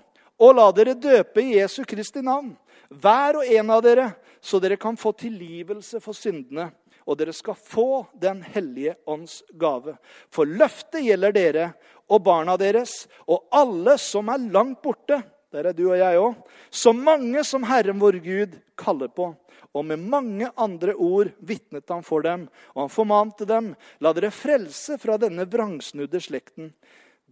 og 0.44 0.58
la 0.58 0.68
dere 0.76 0.98
døpe 1.00 1.40
i 1.40 1.56
Jesu 1.60 1.84
Kristi 1.88 2.24
navn.' 2.26 2.58
Hver 2.94 3.40
og 3.40 3.48
en 3.50 3.72
av 3.74 3.82
dere 3.82 4.12
så 4.44 4.60
dere 4.62 4.78
kan 4.78 4.98
få 5.00 5.16
tilgivelse 5.18 5.98
for 6.04 6.14
syndene, 6.14 6.68
og 7.08 7.18
dere 7.18 7.34
skal 7.34 7.56
få 7.58 8.06
Den 8.14 8.44
hellige 8.44 8.96
ånds 9.10 9.42
gave. 9.60 9.96
For 10.30 10.46
løftet 10.46 11.02
gjelder 11.02 11.34
dere 11.34 11.66
og 12.08 12.22
barna 12.24 12.58
deres 12.60 13.08
og 13.26 13.48
alle 13.52 13.98
som 13.98 14.30
er 14.30 14.46
langt 14.52 14.84
borte. 14.84 15.24
Der 15.54 15.70
er 15.70 15.74
du 15.74 15.88
og 15.90 15.98
jeg 15.98 16.20
òg. 16.20 16.38
Så 16.70 16.94
mange 16.94 17.44
som 17.44 17.64
Herren 17.64 18.00
vår 18.02 18.20
Gud 18.24 18.56
kaller 18.78 19.08
på. 19.08 19.34
Og 19.74 19.86
med 19.90 20.02
mange 20.06 20.50
andre 20.60 20.94
ord 20.94 21.32
vitnet 21.42 21.90
han 21.90 22.04
for 22.06 22.22
dem, 22.26 22.46
og 22.76 22.86
han 22.86 22.94
formante 22.94 23.48
dem. 23.50 23.72
La 24.00 24.14
dere 24.14 24.30
frelse 24.34 25.00
fra 25.02 25.18
denne 25.22 25.48
vrangsnudde 25.50 26.22
slekten. 26.22 26.70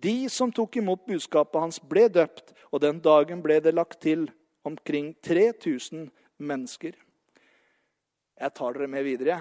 De 0.01 0.25
som 0.33 0.49
tok 0.49 0.79
imot 0.81 1.05
budskapet 1.05 1.61
hans, 1.61 1.77
ble 1.77 2.07
døpt, 2.09 2.55
og 2.73 2.81
den 2.81 3.01
dagen 3.03 3.43
ble 3.45 3.59
det 3.61 3.75
lagt 3.77 3.99
til 4.01 4.25
omkring 4.65 5.13
3000 5.21 6.09
mennesker. 6.41 6.97
Jeg 8.41 8.53
tar 8.57 8.73
dere 8.73 8.89
med 8.89 9.05
videre. 9.05 9.37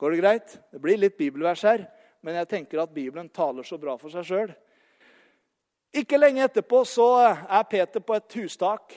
Går 0.00 0.14
det 0.14 0.20
greit? 0.22 0.56
Det 0.72 0.80
blir 0.80 0.96
litt 0.96 1.18
bibelvers 1.20 1.66
her, 1.68 1.84
men 2.24 2.38
jeg 2.40 2.48
tenker 2.48 2.80
at 2.80 2.94
Bibelen 2.94 3.28
taler 3.28 3.66
så 3.68 3.76
bra 3.80 3.98
for 4.00 4.12
seg 4.12 4.24
sjøl. 4.24 4.54
Ikke 5.92 6.16
lenge 6.16 6.46
etterpå 6.46 6.80
så 6.88 7.10
er 7.20 7.68
Peter 7.68 8.00
på 8.00 8.16
et 8.16 8.36
hustak. 8.40 8.94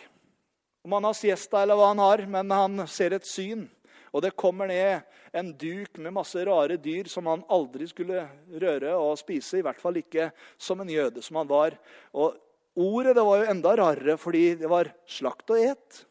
Om 0.84 0.98
han 0.98 1.08
har 1.08 1.16
siesta 1.16 1.62
eller 1.64 1.80
hva 1.80 1.92
han 1.94 2.02
har, 2.04 2.26
men 2.28 2.52
han 2.52 2.88
ser 2.92 3.16
et 3.16 3.28
syn. 3.28 3.68
Og 4.14 4.22
det 4.22 4.36
kommer 4.38 4.70
ned 4.70 5.02
en 5.34 5.50
duk 5.58 5.98
med 5.98 6.14
masse 6.14 6.38
rare 6.46 6.78
dyr 6.78 7.08
som 7.10 7.26
han 7.32 7.46
aldri 7.50 7.88
skulle 7.90 8.28
røre 8.62 8.92
og 8.94 9.16
spise. 9.18 9.58
I 9.58 9.66
hvert 9.66 9.82
fall 9.82 9.98
ikke 10.04 10.30
som 10.62 10.84
en 10.84 10.92
jøde 10.92 11.24
som 11.26 11.40
han 11.42 11.50
var. 11.50 11.78
Og 12.14 12.36
ordet 12.78 13.16
det 13.18 13.26
var 13.26 13.42
jo 13.42 13.48
enda 13.56 13.76
rarere, 13.80 14.18
fordi 14.18 14.44
det 14.60 14.70
var 14.70 14.92
'slakt 15.08 15.50
og 15.50 15.58
et'. 15.58 16.04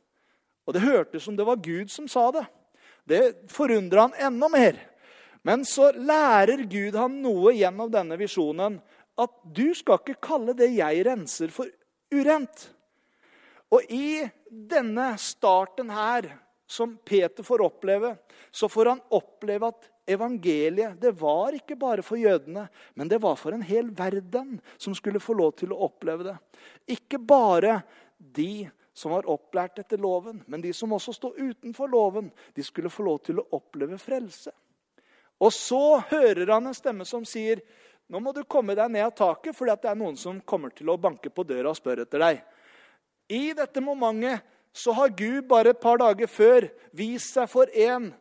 Og 0.66 0.74
det 0.74 0.82
hørtes 0.82 1.22
som 1.22 1.36
det 1.36 1.46
var 1.46 1.62
Gud 1.62 1.90
som 1.90 2.08
sa 2.08 2.30
det. 2.30 2.46
Det 3.06 3.50
forundra 3.50 4.08
han 4.08 4.14
enda 4.18 4.48
mer. 4.48 4.76
Men 5.42 5.64
så 5.64 5.90
lærer 5.92 6.66
Gud 6.70 6.94
han 6.94 7.22
noe 7.22 7.52
gjennom 7.52 7.90
denne 7.90 8.18
visjonen. 8.18 8.80
At 9.18 9.30
du 9.44 9.74
skal 9.74 9.98
ikke 9.98 10.22
kalle 10.22 10.54
det 10.54 10.70
jeg 10.74 11.06
renser, 11.06 11.50
for 11.50 11.66
urent. 12.14 12.70
Og 13.72 13.88
i 13.88 14.22
denne 14.48 15.14
starten 15.20 15.90
her, 15.92 16.28
som 16.68 16.94
Peter 17.04 17.44
får 17.44 17.64
oppleve, 17.64 18.14
så 18.50 18.68
får 18.68 18.92
han 18.92 19.00
oppleve 19.12 19.68
at 19.68 19.88
evangeliet 20.08 21.00
det 21.00 21.12
var 21.20 21.56
ikke 21.56 21.76
bare 21.76 22.04
for 22.04 22.20
jødene, 22.20 22.66
men 22.94 23.08
det 23.08 23.20
var 23.22 23.36
for 23.40 23.54
en 23.54 23.64
hel 23.64 23.90
verden 23.96 24.58
som 24.76 24.96
skulle 24.96 25.20
få 25.20 25.36
lov 25.36 25.54
til 25.60 25.72
å 25.72 25.82
oppleve 25.88 26.30
det. 26.30 26.36
Ikke 26.96 27.20
bare 27.20 27.80
de 28.16 28.68
som 28.92 29.14
var 29.14 29.28
opplært 29.30 29.80
etter 29.80 30.00
loven, 30.00 30.42
men 30.46 30.60
de 30.60 30.72
som 30.76 30.92
også 30.92 31.14
sto 31.16 31.32
utenfor 31.36 31.88
loven, 31.88 32.28
de 32.52 32.64
skulle 32.64 32.92
få 32.92 33.06
lov 33.06 33.22
til 33.24 33.40
å 33.40 33.46
oppleve 33.56 33.96
frelse. 34.00 34.52
Og 35.42 35.52
så 35.52 36.02
hører 36.12 36.52
han 36.52 36.68
en 36.68 36.76
stemme 36.76 37.08
som 37.08 37.24
sier, 37.24 37.62
'Nå 38.08 38.20
må 38.20 38.34
du 38.34 38.44
komme 38.44 38.74
deg 38.74 38.90
ned 38.90 39.06
av 39.06 39.14
taket, 39.16 39.56
for 39.56 39.64
det 39.64 39.84
er 39.88 39.94
noen 39.94 40.16
som 40.16 40.40
kommer 40.40 40.68
til 40.68 40.90
å 40.90 41.00
banke 41.00 41.30
på 41.30 41.46
døra 41.46 41.70
og 41.70 41.76
spørre 41.76 42.02
etter 42.02 42.18
deg.' 42.18 42.42
I 43.30 43.52
dette 43.56 43.80
momentet 43.80 44.42
så 44.72 44.94
har 44.96 45.12
Gud 45.16 45.46
bare 45.48 45.74
et 45.74 45.80
par 45.80 46.00
dager 46.00 46.30
før 46.30 46.66
vist 46.96 47.36
seg 47.36 47.50
for 47.52 47.70
en 47.76 48.12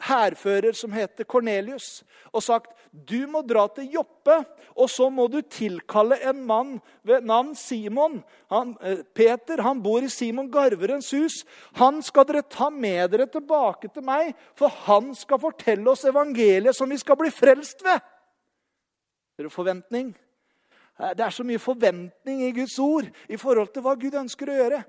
hærfører 0.00 0.76
som 0.76 0.92
heter 0.96 1.28
Kornelius, 1.28 2.00
og 2.32 2.42
sagt 2.42 2.76
du 2.90 3.26
må 3.30 3.42
dra 3.46 3.66
til 3.70 3.86
Joppe, 3.94 4.40
og 4.74 4.88
så 4.90 5.06
må 5.14 5.28
du 5.30 5.38
tilkalle 5.46 6.16
en 6.26 6.40
mann 6.46 6.72
ved 7.06 7.26
navn 7.26 7.52
Simon. 7.54 8.16
Han, 8.50 8.72
eh, 8.82 9.04
Peter 9.14 9.62
han 9.62 9.82
bor 9.82 10.02
i 10.02 10.10
Simon 10.10 10.50
Garverens 10.50 11.12
hus. 11.14 11.44
Han 11.78 12.02
skal 12.02 12.26
dere 12.26 12.42
ta 12.42 12.70
med 12.70 13.12
dere 13.12 13.28
tilbake 13.30 13.92
til 13.94 14.02
meg, 14.02 14.34
for 14.58 14.72
han 14.88 15.14
skal 15.14 15.38
fortelle 15.38 15.86
oss 15.90 16.04
evangeliet 16.04 16.74
som 16.74 16.90
vi 16.90 16.98
skal 16.98 17.16
bli 17.20 17.30
frelst 17.30 17.84
ved. 17.86 18.00
Er 19.38 19.46
det 19.46 19.52
forventning? 19.52 20.16
Eh, 21.00 21.14
det 21.16 21.24
er 21.24 21.34
så 21.34 21.46
mye 21.46 21.62
forventning 21.62 22.44
i 22.44 22.52
Guds 22.56 22.76
ord 22.82 23.08
i 23.28 23.38
forhold 23.40 23.72
til 23.72 23.84
hva 23.84 23.96
Gud 23.98 24.18
ønsker 24.20 24.50
å 24.50 24.58
gjøre. 24.58 24.82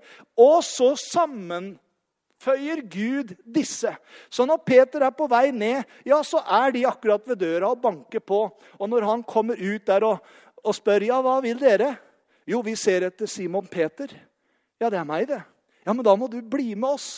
Og 0.43 0.59
så 0.67 0.91
sammenføyer 0.99 2.83
Gud 2.91 3.33
disse. 3.45 3.93
Så 4.29 4.45
når 4.47 4.63
Peter 4.67 5.07
er 5.07 5.15
på 5.15 5.29
vei 5.31 5.47
ned, 5.55 5.87
ja, 6.07 6.19
så 6.27 6.43
er 6.43 6.75
de 6.75 6.87
akkurat 6.89 7.25
ved 7.27 7.41
døra 7.43 7.71
og 7.71 7.81
banker 7.83 8.23
på. 8.23 8.43
Og 8.79 8.91
når 8.91 9.07
han 9.07 9.25
kommer 9.27 9.59
ut 9.59 9.87
der 9.87 10.07
og, 10.07 10.19
og 10.61 10.77
spør 10.77 11.07
ja, 11.07 11.21
hva 11.23 11.39
vil 11.43 11.61
dere? 11.61 11.95
Jo, 12.49 12.59
vi 12.65 12.75
ser 12.75 13.07
etter 13.07 13.29
Simon 13.29 13.67
Peter. 13.69 14.11
Ja, 14.81 14.89
det 14.89 14.97
er 14.99 15.07
meg, 15.07 15.29
det. 15.29 15.43
Ja, 15.85 15.93
men 15.93 16.05
da 16.05 16.15
må 16.17 16.27
du 16.29 16.41
bli 16.41 16.73
med 16.75 16.97
oss. 16.97 17.09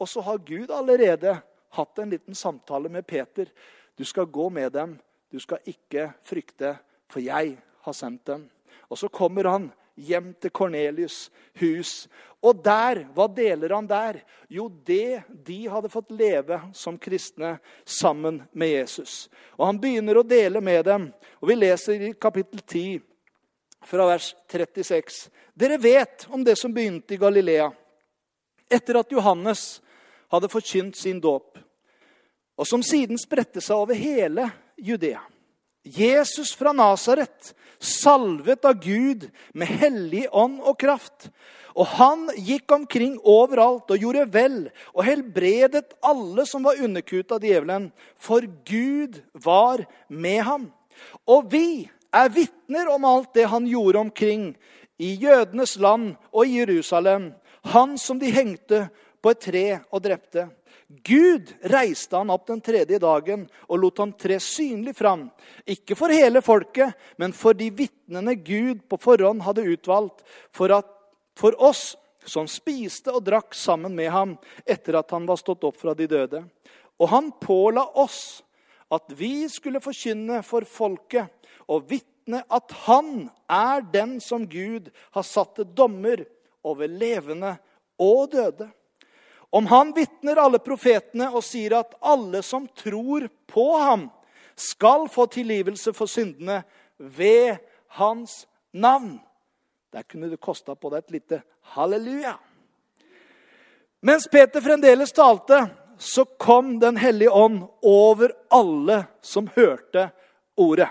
Og 0.00 0.08
så 0.10 0.22
har 0.24 0.40
Gud 0.42 0.70
allerede 0.74 1.36
hatt 1.76 1.98
en 1.98 2.10
liten 2.10 2.34
samtale 2.34 2.90
med 2.90 3.06
Peter. 3.06 3.50
Du 3.98 4.04
skal 4.06 4.26
gå 4.30 4.48
med 4.50 4.72
dem. 4.74 4.96
Du 5.32 5.38
skal 5.40 5.62
ikke 5.68 6.10
frykte, 6.26 6.74
for 7.10 7.22
jeg 7.24 7.56
har 7.82 7.96
sendt 7.96 8.24
dem. 8.30 8.46
Og 8.90 8.98
så 8.98 9.08
kommer 9.08 9.48
han 9.50 9.70
hjem 9.94 10.32
til 10.40 10.52
Kornelius' 10.54 11.30
hus. 11.60 12.08
Og 12.42 12.58
der, 12.64 13.04
hva 13.14 13.28
deler 13.30 13.74
han 13.76 13.86
der? 13.86 14.22
Jo, 14.50 14.66
det 14.68 15.22
de 15.46 15.58
hadde 15.70 15.92
fått 15.92 16.10
leve 16.14 16.58
som 16.74 16.98
kristne 16.98 17.56
sammen 17.84 18.42
med 18.52 18.72
Jesus. 18.72 19.28
Og 19.58 19.66
han 19.68 19.80
begynner 19.82 20.18
å 20.18 20.26
dele 20.26 20.60
med 20.64 20.84
dem. 20.88 21.08
Og 21.40 21.52
vi 21.52 21.58
leser 21.58 22.08
i 22.08 22.12
kapittel 22.18 22.64
10 22.64 23.00
fra 23.86 24.08
vers 24.10 24.32
36. 24.50 25.28
Dere 25.54 25.78
vet 25.78 26.26
om 26.30 26.44
det 26.44 26.56
som 26.58 26.74
begynte 26.74 27.14
i 27.14 27.20
Galilea 27.20 27.70
etter 28.72 28.96
at 28.96 29.12
Johannes 29.12 29.82
hadde 30.32 30.48
forkynt 30.48 30.96
sin 30.96 31.20
dåp, 31.20 31.58
og 32.56 32.68
som 32.68 32.80
siden 32.84 33.18
spredte 33.20 33.60
seg 33.60 33.82
over 33.84 33.98
hele 33.98 34.46
Judea. 34.80 35.20
Jesus 35.82 36.54
fra 36.54 36.72
Nasaret, 36.72 37.54
salvet 37.78 38.64
av 38.64 38.78
Gud 38.82 39.26
med 39.54 39.70
hellig 39.82 40.26
ånd 40.30 40.60
og 40.62 40.78
kraft. 40.80 41.30
Og 41.72 41.88
han 41.96 42.26
gikk 42.36 42.70
omkring 42.74 43.16
overalt 43.24 43.90
og 43.90 44.04
gjorde 44.04 44.26
vel 44.32 44.58
og 44.92 45.06
helbredet 45.06 45.96
alle 46.04 46.44
som 46.46 46.66
var 46.68 46.80
underkuet 46.84 47.32
av 47.32 47.42
djevelen, 47.42 47.88
for 48.14 48.44
Gud 48.68 49.18
var 49.32 49.82
med 50.08 50.42
ham. 50.46 50.68
Og 51.26 51.48
vi 51.50 51.88
er 52.12 52.32
vitner 52.32 52.92
om 52.92 53.06
alt 53.08 53.32
det 53.34 53.48
han 53.48 53.66
gjorde 53.66 54.04
omkring 54.04 54.50
i 55.02 55.14
jødenes 55.16 55.78
land 55.80 56.12
og 56.30 56.46
i 56.46 56.60
Jerusalem, 56.60 57.32
han 57.72 57.96
som 57.98 58.20
de 58.20 58.30
hengte 58.30 58.86
på 59.22 59.32
et 59.32 59.40
tre 59.42 59.66
og 59.90 60.02
drepte. 60.04 60.50
Gud 61.00 61.54
reiste 61.72 62.16
han 62.16 62.30
opp 62.30 62.46
den 62.50 62.60
tredje 62.60 62.98
dagen 63.00 63.46
og 63.64 63.80
lot 63.80 64.00
ham 64.02 64.12
tre 64.12 64.36
synlig 64.42 64.92
fram. 64.98 65.24
Ikke 65.64 65.96
for 65.96 66.12
hele 66.12 66.42
folket, 66.44 66.92
men 67.16 67.32
for 67.32 67.56
de 67.56 67.70
vitnene 67.72 68.34
Gud 68.36 68.82
på 68.90 68.98
forhånd 69.00 69.40
hadde 69.46 69.64
utvalgt. 69.72 70.20
For, 70.52 70.74
at, 70.76 70.88
for 71.38 71.56
oss 71.56 71.94
som 72.28 72.48
spiste 72.50 73.14
og 73.14 73.24
drakk 73.26 73.56
sammen 73.56 73.96
med 73.96 74.12
ham 74.12 74.36
etter 74.68 75.00
at 75.00 75.10
han 75.14 75.26
var 75.26 75.40
stått 75.40 75.64
opp 75.66 75.80
fra 75.80 75.96
de 75.96 76.06
døde. 76.10 76.44
Og 77.00 77.08
han 77.10 77.32
påla 77.40 77.86
oss 77.98 78.42
at 78.92 79.08
vi 79.16 79.48
skulle 79.48 79.80
forkynne 79.82 80.42
for 80.44 80.68
folket 80.68 81.32
og 81.72 81.88
vitne 81.88 82.42
at 82.52 82.74
han 82.84 83.30
er 83.50 83.82
den 83.94 84.18
som 84.20 84.44
Gud 84.46 84.92
har 85.16 85.26
satt 85.26 85.56
til 85.56 85.72
dommer 85.72 86.26
over 86.62 86.90
levende 86.90 87.56
og 88.02 88.28
døde. 88.36 88.68
Om 89.52 89.66
han 89.66 89.92
vitner 89.92 90.38
alle 90.40 90.58
profetene 90.64 91.26
og 91.28 91.44
sier 91.44 91.74
at 91.76 91.92
alle 92.00 92.40
som 92.42 92.64
tror 92.72 93.26
på 93.52 93.66
ham, 93.76 94.06
skal 94.56 95.06
få 95.12 95.26
tilgivelse 95.32 95.92
for 95.96 96.08
syndene 96.08 96.62
ved 96.96 97.56
hans 97.98 98.46
navn. 98.72 99.18
Der 99.92 100.04
kunne 100.08 100.30
det 100.32 100.40
kosta 100.40 100.74
på 100.76 100.92
deg 100.92 101.04
et 101.04 101.16
lite 101.16 101.42
halleluja. 101.76 102.34
Mens 104.02 104.24
Peter 104.28 104.64
fremdeles 104.64 105.12
talte, 105.12 105.66
så 105.98 106.24
kom 106.24 106.78
Den 106.80 106.96
hellige 106.96 107.30
ånd 107.30 107.62
over 107.82 108.32
alle 108.50 109.04
som 109.20 109.50
hørte 109.54 110.08
ordet. 110.56 110.88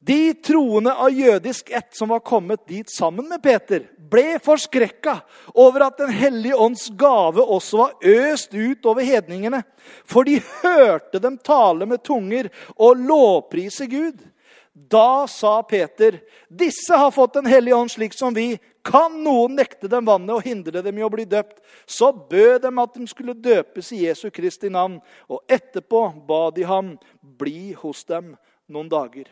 De 0.00 0.34
troende 0.34 0.94
av 0.94 1.12
jødisk 1.12 1.70
ett 1.70 1.96
som 1.96 2.08
var 2.08 2.22
kommet 2.24 2.62
dit 2.68 2.90
sammen 2.90 3.26
med 3.28 3.42
Peter, 3.42 3.82
ble 4.10 4.38
forskrekka 4.40 5.18
over 5.52 5.84
at 5.84 5.98
Den 6.00 6.10
hellige 6.16 6.56
ånds 6.56 6.88
gave 6.96 7.44
også 7.44 7.76
var 7.76 7.92
øst 8.00 8.54
ut 8.54 8.86
over 8.88 9.04
hedningene. 9.04 9.62
For 10.08 10.24
de 10.24 10.40
hørte 10.62 11.20
dem 11.20 11.36
tale 11.36 11.86
med 11.86 12.00
tunger 12.02 12.48
og 12.76 12.96
lovprise 12.96 13.86
Gud. 13.86 14.24
Da 14.72 15.26
sa 15.26 15.62
Peter, 15.62 16.20
'Disse 16.48 16.96
har 16.96 17.10
fått 17.10 17.34
Den 17.34 17.46
hellige 17.46 17.76
ånd 17.76 17.90
slik 17.90 18.12
som 18.12 18.34
vi.' 18.34 18.58
'Kan 18.82 19.22
noen 19.24 19.56
nekte 19.56 19.88
dem 19.88 20.06
vannet 20.06 20.34
og 20.34 20.42
hindre 20.42 20.82
dem 20.82 20.98
i 20.98 21.02
å 21.02 21.10
bli 21.12 21.24
døpt?' 21.24 21.60
Så 21.86 22.12
bød 22.12 22.62
dem 22.62 22.78
at 22.78 22.94
de 22.94 23.06
skulle 23.06 23.34
døpes 23.34 23.92
i 23.92 24.06
Jesu 24.06 24.30
Kristi 24.30 24.68
navn. 24.68 25.00
Og 25.28 25.40
etterpå 25.48 26.26
ba 26.26 26.50
de 26.50 26.62
ham 26.62 26.98
bli 27.20 27.72
hos 27.72 28.04
dem 28.04 28.36
noen 28.68 28.88
dager. 28.88 29.26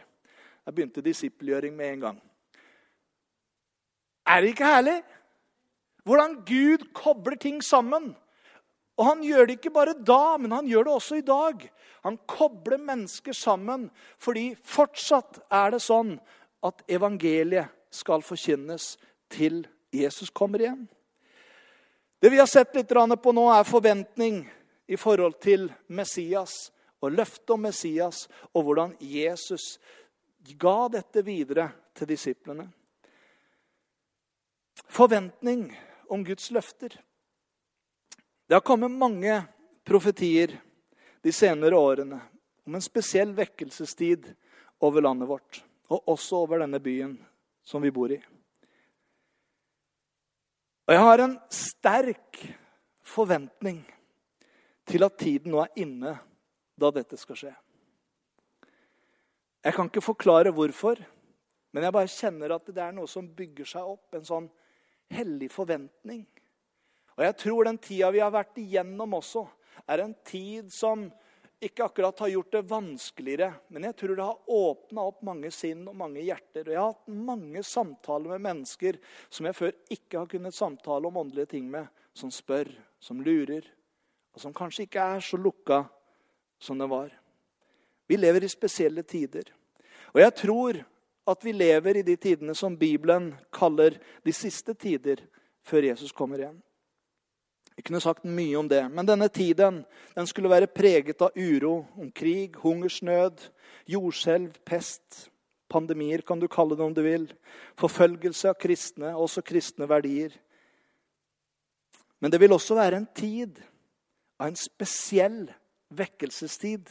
Jeg 0.68 0.76
begynte 0.76 1.04
disippelgjøring 1.04 1.72
med 1.76 1.92
en 1.94 2.02
gang. 2.02 2.18
Er 4.28 4.44
det 4.44 4.52
ikke 4.52 4.68
herlig? 4.68 4.98
hvordan 6.08 6.40
Gud 6.48 6.88
kobler 6.96 7.36
ting 7.36 7.60
sammen. 7.64 8.14
Og 8.98 9.06
han 9.06 9.20
gjør 9.22 9.46
det 9.46 9.58
ikke 9.58 9.74
bare 9.74 9.94
da, 9.94 10.38
men 10.40 10.54
han 10.56 10.66
gjør 10.66 10.88
det 10.88 10.94
også 10.96 11.18
i 11.20 11.26
dag. 11.26 11.68
Han 12.06 12.16
kobler 12.26 12.80
mennesker 12.80 13.36
sammen 13.36 13.88
fordi 14.18 14.50
fortsatt 14.64 15.42
er 15.52 15.74
det 15.74 15.82
sånn 15.84 16.16
at 16.64 16.80
evangeliet 16.90 17.70
skal 17.94 18.24
forkynnes 18.24 18.96
til 19.32 19.62
Jesus 19.94 20.32
kommer 20.34 20.64
igjen. 20.64 20.88
Det 22.18 22.32
vi 22.32 22.40
har 22.40 22.48
sett 22.50 22.74
litt 22.74 22.90
på 22.90 23.32
nå, 23.32 23.44
er 23.52 23.68
forventning 23.68 24.42
i 24.88 24.96
forhold 24.98 25.38
til 25.44 25.68
Messias 25.86 26.72
og 26.98 27.14
løftet 27.14 27.52
om 27.54 27.62
Messias, 27.62 28.24
og 28.50 28.64
hvordan 28.66 28.96
Jesus 28.98 29.76
ga 30.56 30.88
dette 30.92 31.22
videre 31.26 31.68
til 31.96 32.08
disiplene. 32.10 32.68
Forventning 34.88 35.68
om 36.08 36.24
Guds 36.24 36.50
løfter. 36.54 36.94
Det 38.48 38.56
har 38.56 38.64
kommet 38.64 38.94
mange 38.94 39.42
profetier 39.84 40.54
de 41.20 41.32
senere 41.32 41.76
årene 41.76 42.20
om 42.68 42.76
en 42.76 42.84
spesiell 42.84 43.34
vekkelsestid 43.36 44.30
over 44.84 45.04
landet 45.04 45.28
vårt, 45.28 45.62
og 45.88 46.08
også 46.14 46.44
over 46.44 46.62
denne 46.62 46.80
byen 46.80 47.16
som 47.64 47.82
vi 47.82 47.92
bor 47.92 48.12
i. 48.12 48.20
Og 50.88 50.94
jeg 50.94 51.04
har 51.04 51.20
en 51.20 51.36
sterk 51.52 52.42
forventning 53.04 53.82
til 54.88 55.04
at 55.04 55.18
tiden 55.20 55.52
nå 55.52 55.60
er 55.64 55.80
inne 55.84 56.14
da 56.78 56.92
dette 56.94 57.18
skal 57.20 57.36
skje. 57.36 57.52
Jeg 59.64 59.74
kan 59.74 59.88
ikke 59.90 60.04
forklare 60.04 60.52
hvorfor, 60.54 61.00
men 61.74 61.84
jeg 61.84 61.94
bare 61.94 62.10
kjenner 62.10 62.54
at 62.54 62.68
det 62.70 62.82
er 62.82 62.94
noe 62.96 63.10
som 63.10 63.26
bygger 63.36 63.68
seg 63.68 63.88
opp. 63.94 64.06
En 64.14 64.26
sånn 64.26 64.46
hellig 65.12 65.50
forventning. 65.52 66.24
Og 67.18 67.24
jeg 67.26 67.36
tror 67.42 67.66
den 67.66 67.80
tida 67.82 68.12
vi 68.14 68.22
har 68.22 68.30
vært 68.32 68.60
igjennom 68.62 69.16
også, 69.18 69.42
er 69.90 70.04
en 70.04 70.14
tid 70.26 70.70
som 70.74 71.08
ikke 71.58 71.88
akkurat 71.88 72.20
har 72.22 72.30
gjort 72.30 72.52
det 72.54 72.60
vanskeligere, 72.70 73.48
men 73.74 73.88
jeg 73.88 73.96
tror 73.98 74.14
det 74.14 74.26
har 74.28 74.52
åpna 74.54 75.06
opp 75.10 75.24
mange 75.26 75.50
sinn 75.54 75.82
og 75.90 75.96
mange 75.98 76.22
hjerter. 76.22 76.68
Og 76.68 76.70
jeg 76.70 76.78
har 76.78 76.92
hatt 76.92 77.16
mange 77.30 77.62
samtaler 77.66 78.36
med 78.36 78.44
mennesker 78.46 79.00
som 79.26 79.48
jeg 79.48 79.58
før 79.58 79.74
ikke 79.90 80.20
har 80.20 80.30
kunnet 80.30 80.54
samtale 80.54 81.10
om 81.10 81.18
åndelige 81.18 81.56
ting 81.56 81.66
med, 81.72 81.90
som 82.14 82.30
spør, 82.30 82.70
som 83.02 83.22
lurer, 83.26 83.66
og 84.34 84.42
som 84.44 84.54
kanskje 84.54 84.86
ikke 84.86 85.08
er 85.16 85.24
så 85.24 85.40
lukka 85.40 85.82
som 86.62 86.78
det 86.78 86.86
var. 86.90 87.10
Vi 88.08 88.16
lever 88.16 88.44
i 88.44 88.50
spesielle 88.50 89.04
tider. 89.04 89.50
Og 90.14 90.22
jeg 90.22 90.34
tror 90.40 90.80
at 91.28 91.44
vi 91.44 91.52
lever 91.52 92.00
i 92.00 92.06
de 92.06 92.16
tidene 92.16 92.54
som 92.56 92.76
Bibelen 92.76 93.34
kaller 93.52 93.98
de 94.24 94.32
siste 94.32 94.74
tider 94.74 95.20
før 95.66 95.90
Jesus 95.90 96.12
kommer 96.16 96.40
igjen. 96.40 96.56
Vi 97.76 97.84
kunne 97.86 98.00
sagt 98.02 98.24
mye 98.26 98.56
om 98.58 98.66
det, 98.66 98.80
men 98.90 99.06
denne 99.06 99.28
tiden 99.30 99.84
den 100.16 100.26
skulle 100.26 100.50
være 100.50 100.66
preget 100.66 101.20
av 101.22 101.36
uro, 101.36 101.84
om 101.94 102.08
krig, 102.10 102.56
hungersnød, 102.58 103.44
jordskjelv, 103.86 104.56
pest, 104.66 105.28
pandemier, 105.70 106.24
kan 106.26 106.40
du 106.40 106.48
kalle 106.50 106.74
det 106.74 106.82
om 106.82 106.96
du 106.96 107.04
vil, 107.04 107.28
forfølgelse 107.78 108.50
av 108.50 108.58
kristne, 108.58 109.12
også 109.14 109.44
kristne 109.46 109.86
verdier. 109.86 110.34
Men 112.18 112.32
det 112.34 112.40
vil 112.42 112.56
også 112.56 112.74
være 112.80 112.98
en 112.98 113.08
tid 113.14 113.60
av 114.40 114.48
en 114.48 114.58
spesiell 114.58 115.44
vekkelsestid, 115.94 116.88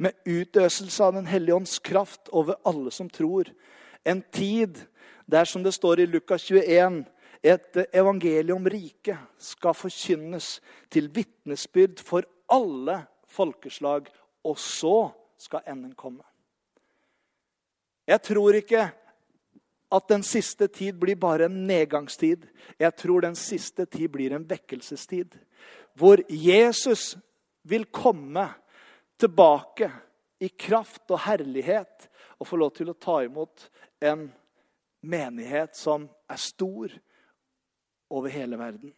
med 0.00 0.16
utøselse 0.24 1.04
av 1.04 1.12
Den 1.12 1.26
hellige 1.28 1.54
ånds 1.54 1.78
kraft 1.78 2.30
over 2.32 2.56
alle 2.64 2.90
som 2.90 3.10
tror. 3.10 3.50
En 4.04 4.22
tid 4.32 4.80
der, 5.26 5.44
som 5.44 5.62
det 5.62 5.74
står 5.76 6.00
i 6.00 6.06
Lukas 6.06 6.46
21, 6.50 7.04
et 7.42 7.76
evangelium 7.92 8.62
om 8.62 8.68
riket 8.68 9.20
skal 9.40 9.76
forkynnes 9.76 10.58
til 10.92 11.08
vitnesbyrd 11.12 12.00
for 12.04 12.24
alle 12.52 13.02
folkeslag, 13.28 14.08
og 14.44 14.58
så 14.58 15.10
skal 15.40 15.64
enden 15.68 15.94
komme. 15.94 16.24
Jeg 18.08 18.22
tror 18.26 18.56
ikke 18.56 18.88
at 19.90 20.08
den 20.08 20.22
siste 20.22 20.66
tid 20.66 20.96
blir 21.00 21.18
bare 21.20 21.48
en 21.50 21.64
nedgangstid. 21.66 22.46
Jeg 22.78 22.96
tror 22.96 23.20
den 23.20 23.36
siste 23.36 23.84
tid 23.84 24.08
blir 24.08 24.34
en 24.34 24.48
vekkelsestid. 24.48 25.36
Hvor 25.94 26.22
Jesus 26.28 27.16
vil 27.62 27.84
komme 27.84 28.48
tilbake 29.20 29.90
i 30.40 30.48
kraft 30.48 31.10
og 31.12 31.22
herlighet 31.26 32.08
og 32.40 32.48
få 32.48 32.58
lov 32.60 32.72
til 32.76 32.90
å 32.92 32.96
ta 32.96 33.20
imot 33.26 33.68
en 34.00 34.28
menighet 35.04 35.76
som 35.76 36.08
er 36.30 36.40
stor, 36.40 36.92
over 38.10 38.28
hele 38.28 38.58
verden. 38.58 38.90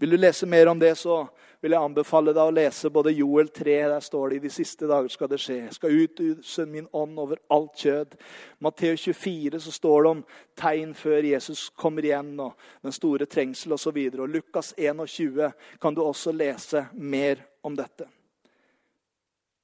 Vil 0.00 0.10
du 0.10 0.16
lese 0.16 0.46
mer 0.46 0.66
om 0.66 0.78
det, 0.78 0.94
så 0.96 1.26
vil 1.60 1.74
jeg 1.74 1.82
anbefale 1.82 2.32
deg 2.32 2.48
å 2.48 2.54
lese 2.54 2.90
både 2.94 3.12
Joel 3.12 3.48
3 3.50 3.74
Der 3.90 4.00
står 4.00 4.30
det 4.30 4.36
i 4.36 4.42
de 4.46 4.50
siste 4.54 4.86
dager 4.86 5.10
skal 5.10 5.28
det 5.28 5.40
skje. 5.42 5.56
Jeg 5.64 5.74
skal 5.74 6.04
utuse 6.04 6.66
min 6.70 6.86
ånd 6.94 7.18
over 7.18 7.40
alt 7.50 7.82
kjød. 7.82 8.14
Matteus 8.62 9.04
24 9.10 9.60
så 9.60 9.74
står 9.74 10.06
det 10.06 10.12
om 10.14 10.22
tegn 10.56 10.94
før 10.96 11.26
Jesus 11.26 11.66
kommer 11.74 12.06
igjen, 12.06 12.30
og 12.40 12.54
den 12.86 12.94
store 12.94 13.26
trengsel 13.26 13.74
osv. 13.74 13.98
Og, 14.06 14.20
og 14.22 14.36
Lukas 14.38 14.70
21 14.78 15.50
kan 15.82 15.98
du 15.98 16.04
også 16.06 16.32
lese 16.32 16.86
mer 16.94 17.42
om 17.66 17.76
dette. 17.76 18.06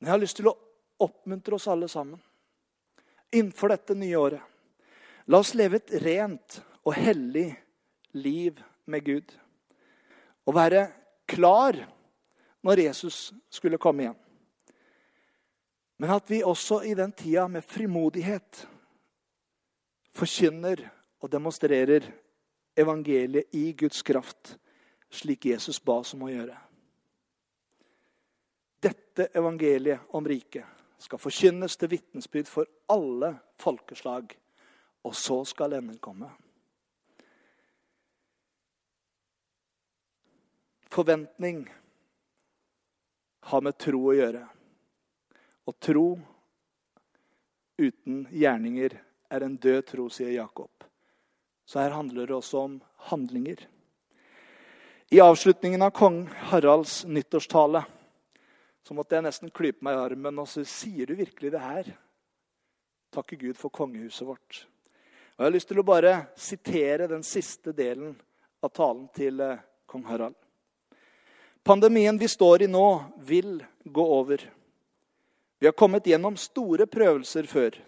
Men 0.05 0.11
jeg 0.11 0.19
har 0.19 0.21
lyst 0.21 0.37
til 0.37 0.49
å 0.51 0.59
oppmuntre 1.01 1.57
oss 1.57 1.65
alle 1.73 1.87
sammen 1.89 2.19
innenfor 3.33 3.73
dette 3.73 3.95
nye 3.97 4.19
året. 4.21 4.43
La 5.33 5.39
oss 5.41 5.55
leve 5.57 5.79
et 5.79 5.95
rent 6.03 6.59
og 6.85 6.93
hellig 6.93 7.47
liv 8.13 8.61
med 8.85 9.07
Gud. 9.07 9.33
Og 10.45 10.59
være 10.59 10.83
klar 11.25 11.79
når 12.69 12.83
Jesus 12.83 13.23
skulle 13.49 13.81
komme 13.81 14.05
igjen. 14.05 14.19
Men 15.97 16.13
at 16.19 16.29
vi 16.29 16.43
også 16.45 16.83
i 16.85 16.93
den 17.01 17.17
tida 17.17 17.47
med 17.49 17.65
frimodighet 17.65 18.61
forkynner 20.13 20.85
og 21.25 21.33
demonstrerer 21.33 22.13
evangeliet 22.77 23.57
i 23.57 23.71
Guds 23.73 24.05
kraft, 24.05 24.59
slik 25.09 25.49
Jesus 25.49 25.81
ba 25.81 26.03
oss 26.05 26.13
om 26.13 26.29
å 26.29 26.35
gjøre. 26.37 26.61
Dette 29.15 29.39
evangeliet 29.39 30.01
om 30.11 30.27
riket 30.27 30.67
skal 30.99 31.21
forkynnes 31.23 31.77
til 31.79 31.93
vitnesbyrd 31.93 32.49
for 32.51 32.67
alle 32.91 33.31
folkeslag, 33.63 34.33
og 35.07 35.15
så 35.15 35.37
skal 35.47 35.77
enden 35.79 36.01
komme. 36.03 36.31
Forventning 40.91 41.63
har 43.51 43.63
med 43.63 43.79
tro 43.79 44.01
å 44.11 44.17
gjøre. 44.17 44.43
Og 45.71 45.79
tro 45.79 46.07
uten 47.79 48.25
gjerninger 48.35 48.99
er 49.31 49.47
en 49.47 49.57
død 49.59 49.83
tro, 49.91 50.09
sier 50.11 50.35
Jakob. 50.35 50.71
Så 51.67 51.81
her 51.81 51.95
handler 51.95 52.27
det 52.27 52.37
også 52.37 52.67
om 52.67 52.77
handlinger. 53.11 53.63
I 55.15 55.23
avslutningen 55.23 55.83
av 55.87 55.95
kong 55.95 56.25
Haralds 56.51 57.05
nyttårstale 57.07 57.85
så 58.85 58.95
måtte 58.95 59.17
jeg 59.17 59.25
nesten 59.25 59.53
klype 59.55 59.85
meg 59.85 59.97
i 59.97 60.03
armen. 60.05 60.39
Og 60.43 60.49
så 60.51 60.65
sier 60.69 61.09
du 61.09 61.17
virkelig 61.17 61.53
det 61.55 61.63
her? 61.63 61.91
Takke 63.15 63.39
Gud 63.41 63.57
for 63.57 63.73
kongehuset 63.73 64.27
vårt. 64.29 64.65
Og 65.35 65.43
Jeg 65.43 65.47
har 65.47 65.55
lyst 65.55 65.71
til 65.71 65.81
å 65.81 65.87
bare 65.87 66.15
sitere 66.37 67.09
den 67.11 67.25
siste 67.27 67.73
delen 67.73 68.13
av 68.63 68.71
talen 68.77 69.09
til 69.17 69.41
eh, 69.41 69.63
kong 69.91 70.05
Harald. 70.07 70.37
Pandemien 71.65 72.19
vi 72.21 72.29
står 72.29 72.67
i 72.67 72.69
nå, 72.69 72.87
vil 73.25 73.57
gå 73.85 74.05
over. 74.19 74.45
Vi 75.59 75.67
har 75.67 75.73
kommet 75.73 76.07
gjennom 76.07 76.37
store 76.37 76.87
prøvelser 76.87 77.49
før. 77.49 77.79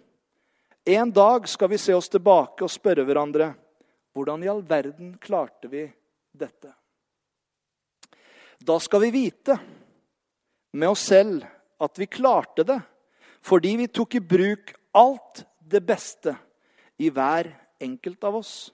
En 0.87 1.11
dag 1.13 1.45
skal 1.47 1.69
vi 1.69 1.77
se 1.77 1.93
oss 1.93 2.09
tilbake 2.09 2.65
og 2.65 2.73
spørre 2.73 3.05
hverandre 3.05 3.51
hvordan 4.17 4.43
i 4.43 4.49
all 4.49 4.63
verden 4.65 5.13
klarte 5.21 5.69
vi 5.69 5.83
dette? 6.33 6.71
Da 8.57 8.79
skal 8.81 9.03
vi 9.05 9.11
vite 9.13 9.59
med 10.71 10.89
oss 10.89 11.05
selv 11.09 11.45
at 11.79 11.99
vi 11.99 12.09
klarte 12.09 12.65
det 12.67 12.79
fordi 13.47 13.75
vi 13.79 13.87
tok 13.87 14.17
i 14.17 14.23
bruk 14.23 14.73
alt 14.97 15.45
det 15.59 15.83
beste 15.85 16.33
i 16.97 17.11
hver 17.13 17.51
enkelt 17.79 18.23
av 18.25 18.39
oss, 18.39 18.73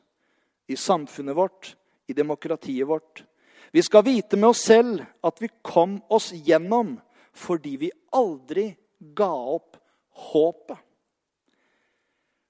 i 0.72 0.78
samfunnet 0.80 1.36
vårt, 1.36 1.74
i 2.08 2.16
demokratiet 2.16 2.88
vårt, 2.88 3.24
vi 3.74 3.84
skal 3.84 4.06
vite 4.06 4.38
med 4.38 4.50
oss 4.54 4.64
selv 4.64 5.04
at 5.26 5.42
vi 5.42 5.50
kom 5.62 5.98
oss 6.14 6.32
gjennom 6.34 6.96
fordi 7.34 7.76
vi 7.82 7.92
aldri 8.14 8.68
ga 9.18 9.32
opp 9.34 9.78
håpet. 10.30 10.78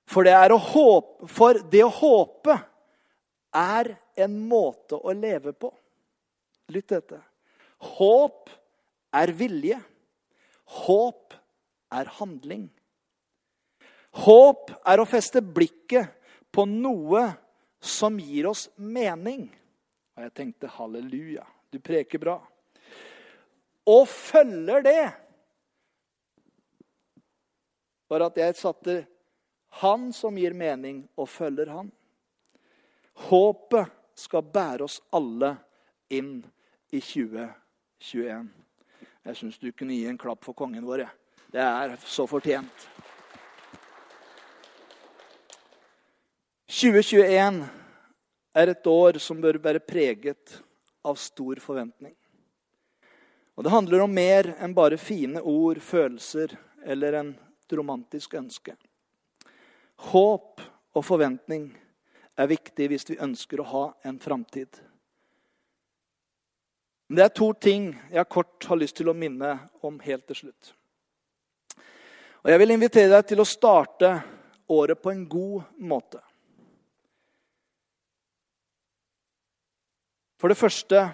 For 0.05 0.27
det, 0.27 0.35
håpe, 0.35 1.27
for 1.31 1.61
det 1.71 1.85
å 1.85 1.93
håpe 1.95 2.57
er 3.55 3.93
en 4.19 4.35
måte 4.45 4.99
å 4.99 5.13
leve 5.15 5.53
på. 5.55 5.71
Lytt 6.75 6.89
til 6.91 6.99
dette. 6.99 7.21
Håp 7.95 8.51
er 9.13 9.33
vilje. 9.37 9.79
Håp 10.83 11.35
er 11.93 12.09
handling. 12.19 12.67
Håp 14.23 14.71
er 14.85 15.01
å 15.01 15.09
feste 15.09 15.41
blikket 15.41 16.13
på 16.53 16.65
noe 16.69 17.25
som 17.83 18.19
gir 18.21 18.47
oss 18.51 18.67
mening. 18.77 19.47
Og 20.13 20.25
jeg 20.27 20.33
tenkte 20.37 20.71
halleluja, 20.75 21.45
du 21.73 21.79
preker 21.81 22.21
bra. 22.21 22.37
Og 23.89 24.05
følger 24.07 24.85
det. 24.85 25.07
Bare 28.07 28.29
at 28.29 28.37
jeg 28.37 28.55
satte 28.59 28.99
han 29.81 30.11
som 30.13 30.37
gir 30.37 30.53
mening, 30.53 31.01
og 31.17 31.27
følger 31.33 31.71
han. 31.73 31.89
Håpet 33.25 33.89
skal 34.17 34.45
bære 34.45 34.85
oss 34.85 34.99
alle 35.13 35.55
inn 36.13 36.37
i 36.93 37.01
2021. 37.01 38.62
Jeg 39.23 39.37
syns 39.39 39.59
du 39.61 39.69
kunne 39.71 39.95
gi 39.95 40.03
en 40.09 40.19
klapp 40.19 40.43
for 40.43 40.55
kongen 40.57 40.83
vår. 40.83 41.05
Det 41.47 41.61
er 41.63 41.93
så 42.03 42.25
fortjent. 42.27 42.87
2021 46.67 47.61
er 48.59 48.71
et 48.73 48.89
år 48.91 49.21
som 49.23 49.39
bør 49.39 49.61
være 49.63 49.79
preget 49.79 50.57
av 51.07 51.15
stor 51.15 51.61
forventning. 51.63 52.15
Og 53.55 53.63
Det 53.63 53.71
handler 53.71 54.03
om 54.03 54.11
mer 54.11 54.51
enn 54.59 54.75
bare 54.75 54.99
fine 54.99 55.39
ord, 55.39 55.79
følelser 55.79 56.57
eller 56.83 57.13
en 57.21 57.33
romantisk 57.71 58.33
ønske. 58.35 58.75
Håp 60.11 60.59
og 60.93 61.05
forventning 61.05 61.69
er 62.35 62.51
viktig 62.51 62.89
hvis 62.91 63.07
vi 63.07 63.21
ønsker 63.23 63.61
å 63.61 63.69
ha 63.71 63.85
en 64.03 64.19
framtid. 64.19 64.82
Men 67.13 67.19
det 67.19 67.25
er 67.27 67.33
to 67.37 67.47
ting 67.53 67.83
jeg 68.09 68.25
kort 68.25 68.65
har 68.65 68.77
lyst 68.81 68.95
til 68.97 69.11
å 69.11 69.13
minne 69.13 69.51
om 69.85 69.99
helt 70.01 70.23
til 70.31 70.39
slutt. 70.39 70.71
Og 72.41 72.49
Jeg 72.49 72.61
vil 72.63 72.73
invitere 72.73 73.11
deg 73.11 73.27
til 73.29 73.43
å 73.43 73.45
starte 73.45 74.09
året 74.73 74.97
på 74.97 75.13
en 75.13 75.21
god 75.29 75.77
måte. 75.77 76.23
For 80.41 80.49
det 80.49 80.57
første 80.57 81.05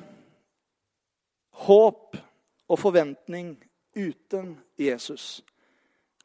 håp 1.67 2.15
og 2.15 2.79
forventning 2.87 3.57
uten 3.91 4.55
Jesus 4.79 5.43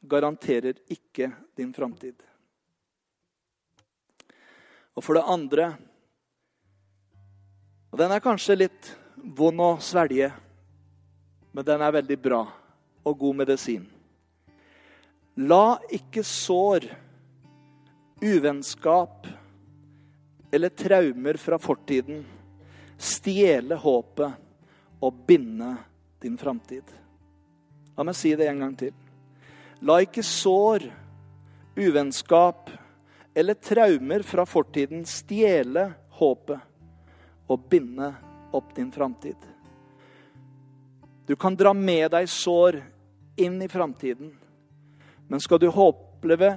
garanterer 0.07 0.85
ikke 0.87 1.33
din 1.59 1.75
framtid. 1.75 2.23
Og 4.95 5.03
for 5.03 5.19
det 5.19 5.27
andre 5.27 5.73
Og 7.91 7.99
den 7.99 8.11
er 8.11 8.23
kanskje 8.23 8.63
litt 8.63 8.99
vond 9.25 9.61
å 9.61 9.71
svelge, 9.81 10.31
men 11.55 11.67
den 11.67 11.83
er 11.83 11.97
veldig 11.97 12.19
bra 12.21 12.43
og 13.05 13.19
god 13.19 13.41
medisin. 13.45 13.87
La 15.41 15.79
ikke 15.93 16.23
sår, 16.27 16.87
uvennskap 18.25 19.27
eller 20.55 20.71
traumer 20.71 21.39
fra 21.41 21.59
fortiden 21.59 22.23
stjele 23.01 23.77
håpet 23.81 25.03
og 25.05 25.25
binde 25.27 25.73
din 26.23 26.37
framtid. 26.39 26.85
La 27.97 28.07
meg 28.07 28.17
si 28.19 28.33
det 28.39 28.47
en 28.49 28.63
gang 28.63 28.77
til. 28.79 28.95
La 29.85 29.99
ikke 30.03 30.23
sår, 30.25 30.87
uvennskap 31.75 32.71
eller 33.35 33.59
traumer 33.59 34.23
fra 34.23 34.47
fortiden 34.47 35.03
stjele 35.11 35.89
håpet 36.21 37.51
og 37.51 37.67
binde 37.71 38.13
opp 38.55 38.75
din 38.77 38.93
framtid. 38.93 39.37
Du 41.27 41.37
kan 41.37 41.57
dra 41.57 41.73
med 41.75 42.11
deg 42.13 42.29
sår 42.29 42.81
inn 43.41 43.61
i 43.63 43.69
framtiden, 43.69 44.33
men 45.29 45.41
skal 45.41 45.61
du 45.63 45.69
oppleve 45.71 46.53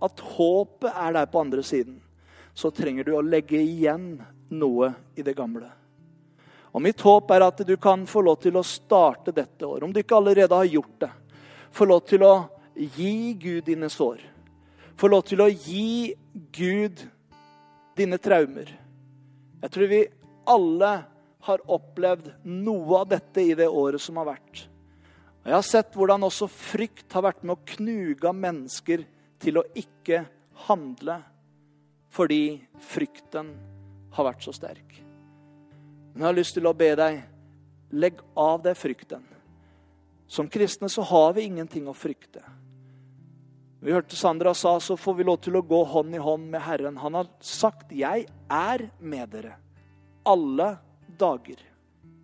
at 0.00 0.22
håpet 0.36 0.90
er 0.90 1.14
der 1.14 1.28
på 1.30 1.40
andre 1.40 1.62
siden, 1.64 2.00
så 2.54 2.72
trenger 2.74 3.06
du 3.06 3.14
å 3.16 3.24
legge 3.24 3.60
igjen 3.60 4.16
noe 4.50 4.92
i 5.14 5.22
det 5.22 5.36
gamle. 5.38 5.68
Og 6.70 6.82
Mitt 6.82 7.00
håp 7.02 7.30
er 7.34 7.44
at 7.46 7.62
du 7.66 7.76
kan 7.82 8.02
få 8.06 8.22
lov 8.26 8.40
til 8.42 8.58
å 8.58 8.66
starte 8.66 9.34
dette 9.34 9.66
året, 9.66 9.84
om 9.84 9.94
du 9.94 10.02
ikke 10.02 10.18
allerede 10.18 10.54
har 10.54 10.68
gjort 10.68 10.98
det. 11.06 11.10
Få 11.70 11.86
lov 11.86 12.04
til 12.06 12.26
å 12.26 12.34
gi 12.74 13.34
Gud 13.38 13.64
dine 13.66 13.90
sår 13.90 14.30
få 15.00 15.08
lov 15.08 15.24
til 15.24 15.40
å 15.40 15.48
gi 15.48 16.12
Gud 16.52 17.00
dine 17.96 18.18
traumer. 18.20 18.68
Jeg 19.60 19.72
tror 19.72 19.88
vi 19.88 20.00
alle 20.50 20.90
har 21.46 21.62
opplevd 21.70 22.32
noe 22.44 23.00
av 23.00 23.08
dette 23.14 23.42
i 23.42 23.54
det 23.56 23.68
året 23.68 24.02
som 24.02 24.20
har 24.20 24.28
vært. 24.34 24.66
Og 25.40 25.48
Jeg 25.48 25.56
har 25.56 25.66
sett 25.66 25.96
hvordan 25.96 26.26
også 26.28 26.50
frykt 26.52 27.12
har 27.16 27.24
vært 27.24 27.42
med 27.44 27.56
å 27.56 27.74
knuge 27.76 28.32
mennesker 28.36 29.06
til 29.40 29.60
å 29.60 29.66
ikke 29.72 30.24
handle 30.68 31.20
fordi 32.10 32.60
frykten 32.90 33.54
har 34.12 34.26
vært 34.26 34.44
så 34.44 34.52
sterk. 34.52 34.96
Men 36.12 36.24
jeg 36.24 36.28
har 36.28 36.38
lyst 36.40 36.56
til 36.58 36.66
å 36.66 36.76
be 36.76 36.90
deg 36.98 37.20
legg 37.94 38.18
av 38.38 38.60
deg 38.64 38.76
frykten. 38.78 39.22
Som 40.30 40.50
kristne 40.50 40.90
så 40.90 41.02
har 41.06 41.32
vi 41.38 41.46
ingenting 41.48 41.88
å 41.90 41.96
frykte. 41.96 42.42
Vi 43.80 43.94
hørte 43.94 44.18
Sandra 44.18 44.52
sa 44.54 44.74
så 44.82 44.98
får 44.98 45.16
vi 45.16 45.24
lov 45.24 45.40
til 45.46 45.56
å 45.56 45.64
gå 45.64 45.80
hånd 45.88 46.14
i 46.14 46.20
hånd 46.20 46.50
med 46.52 46.60
Herren. 46.66 46.98
Han 47.00 47.14
har 47.14 47.30
sagt 47.40 47.92
'Jeg 47.92 48.26
er 48.50 48.90
med 49.00 49.30
dere 49.30 49.56
alle 50.24 50.76
dager 51.20 51.60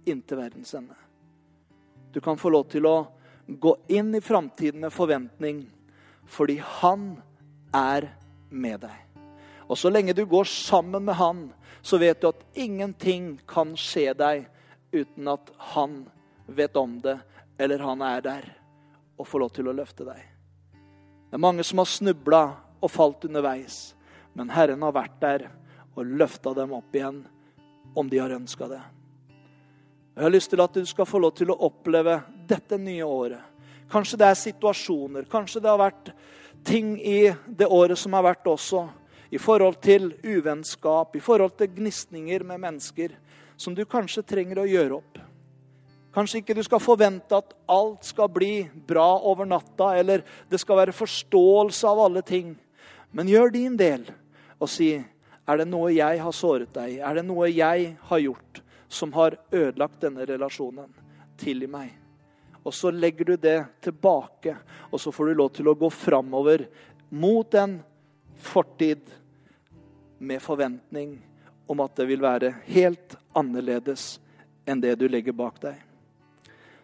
inntil 0.06 0.40
verdens 0.40 0.74
ende'. 0.74 1.02
Du 2.12 2.20
kan 2.20 2.38
få 2.38 2.50
lov 2.50 2.68
til 2.72 2.86
å 2.86 3.06
gå 3.46 3.76
inn 3.88 4.14
i 4.14 4.20
framtiden 4.20 4.80
med 4.80 4.92
forventning 4.92 5.66
fordi 6.26 6.58
han 6.58 7.22
er 7.74 8.08
med 8.50 8.80
deg. 8.80 8.96
Og 9.68 9.78
så 9.78 9.90
lenge 9.90 10.14
du 10.14 10.24
går 10.26 10.44
sammen 10.44 11.04
med 11.04 11.14
han, 11.14 11.52
så 11.82 11.98
vet 11.98 12.20
du 12.20 12.28
at 12.28 12.44
ingenting 12.54 13.36
kan 13.46 13.74
skje 13.78 14.14
deg 14.14 14.46
uten 14.92 15.28
at 15.28 15.50
han 15.74 16.06
vet 16.46 16.76
om 16.76 17.00
det, 17.02 17.18
eller 17.58 17.78
han 17.78 18.02
er 18.02 18.22
der 18.22 18.48
og 19.16 19.26
får 19.26 19.42
lov 19.42 19.52
til 19.54 19.68
å 19.68 19.74
løfte 19.76 20.06
deg. 20.06 20.22
Det 21.30 21.34
er 21.38 21.42
mange 21.42 21.64
som 21.66 21.82
har 21.82 21.90
snubla 21.90 22.42
og 22.80 22.90
falt 22.90 23.24
underveis. 23.26 23.94
Men 24.36 24.52
Herren 24.52 24.82
har 24.84 24.94
vært 24.94 25.16
der 25.20 25.46
og 25.96 26.06
løfta 26.06 26.52
dem 26.54 26.74
opp 26.76 26.94
igjen 26.94 27.24
om 27.96 28.08
de 28.08 28.18
har 28.20 28.34
ønska 28.36 28.68
det. 28.68 28.80
Jeg 30.16 30.24
har 30.24 30.32
lyst 30.32 30.50
til 30.52 30.62
at 30.64 30.72
du 30.72 30.86
skal 30.88 31.08
få 31.08 31.20
lov 31.20 31.34
til 31.36 31.50
å 31.52 31.58
oppleve 31.68 32.20
dette 32.48 32.78
nye 32.80 33.04
året. 33.04 33.40
Kanskje 33.92 34.18
det 34.20 34.28
er 34.30 34.38
situasjoner, 34.40 35.26
kanskje 35.30 35.60
det 35.62 35.70
har 35.70 35.80
vært 35.80 36.10
ting 36.66 36.96
i 36.98 37.28
det 37.46 37.68
året 37.70 37.98
som 38.00 38.16
har 38.16 38.24
vært 38.26 38.48
også, 38.50 38.86
i 39.30 39.38
forhold 39.42 39.78
til 39.82 40.12
uvennskap, 40.22 41.16
i 41.16 41.22
forhold 41.22 41.56
til 41.58 41.70
gnisninger 41.74 42.44
med 42.46 42.62
mennesker, 42.62 43.14
som 43.56 43.74
du 43.74 43.84
kanskje 43.84 44.24
trenger 44.26 44.62
å 44.62 44.68
gjøre 44.68 44.98
opp. 44.98 45.18
Kanskje 46.16 46.40
ikke 46.40 46.56
du 46.56 46.62
skal 46.64 46.80
forvente 46.80 47.36
at 47.36 47.52
alt 47.68 48.06
skal 48.08 48.30
bli 48.32 48.64
bra 48.88 49.18
over 49.20 49.44
natta, 49.48 49.90
eller 49.98 50.24
det 50.48 50.60
skal 50.62 50.80
være 50.80 50.96
forståelse 50.96 51.90
av 51.90 52.00
alle 52.06 52.22
ting. 52.24 52.54
Men 53.12 53.28
gjør 53.28 53.52
din 53.52 53.76
del 53.76 54.06
og 54.56 54.70
si 54.72 54.94
er 55.46 55.60
det 55.62 55.68
noe 55.70 55.92
jeg 55.94 56.18
har 56.22 56.34
såret 56.34 56.72
deg 56.74 56.98
Er 56.98 57.18
det 57.18 57.26
noe 57.26 57.46
jeg 57.50 57.92
har 58.08 58.22
gjort 58.22 58.62
som 58.88 59.12
har 59.14 59.36
ødelagt 59.50 60.00
denne 60.02 60.26
relasjonen? 60.26 60.90
Tilgi 61.38 61.68
meg. 61.70 61.90
Og 62.66 62.74
så 62.74 62.90
legger 62.90 63.24
du 63.24 63.36
det 63.36 63.58
tilbake, 63.84 64.56
og 64.90 65.00
så 65.00 65.12
får 65.12 65.26
du 65.26 65.34
lov 65.38 65.50
til 65.54 65.68
å 65.70 65.76
gå 65.78 65.90
framover 65.92 66.64
mot 67.14 67.54
en 67.54 67.76
fortid 68.42 69.02
med 70.18 70.42
forventning 70.42 71.18
om 71.66 71.82
at 71.84 71.94
det 71.98 72.06
vil 72.08 72.22
være 72.22 72.54
helt 72.66 73.14
annerledes 73.36 74.16
enn 74.66 74.80
det 74.82 74.96
du 74.98 75.06
legger 75.08 75.36
bak 75.36 75.60
deg. 75.62 75.76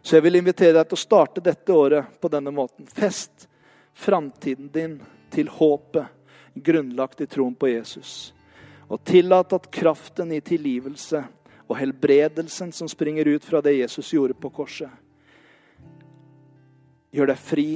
Så 0.02 0.16
jeg 0.16 0.26
vil 0.26 0.38
invitere 0.38 0.76
deg 0.76 0.90
til 0.90 0.98
å 0.98 1.02
starte 1.02 1.42
dette 1.42 1.74
året 1.74 2.14
på 2.20 2.30
denne 2.30 2.50
måten. 2.54 2.86
Fest 2.86 3.48
framtiden 3.94 4.70
din 4.74 4.96
til 5.30 5.50
håpet, 5.50 6.06
grunnlagt 6.54 7.22
i 7.22 7.28
troen 7.30 7.54
på 7.54 7.70
Jesus. 7.70 8.32
Og 8.92 9.00
tillat 9.08 9.54
at 9.56 9.70
kraften 9.72 10.34
i 10.36 10.42
tilgivelse 10.44 11.22
og 11.64 11.78
helbredelsen 11.78 12.74
som 12.76 12.90
springer 12.90 13.30
ut 13.32 13.44
fra 13.44 13.62
det 13.64 13.78
Jesus 13.78 14.12
gjorde 14.12 14.36
på 14.36 14.52
korset, 14.52 14.90
gjør 17.12 17.32
deg 17.32 17.40
fri 17.40 17.68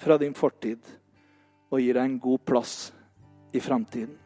fra 0.00 0.16
din 0.20 0.36
fortid 0.36 0.80
og 1.68 1.80
gir 1.80 1.96
deg 1.96 2.04
en 2.08 2.20
god 2.20 2.44
plass 2.48 2.76
i 3.52 3.60
framtiden. 3.60 4.23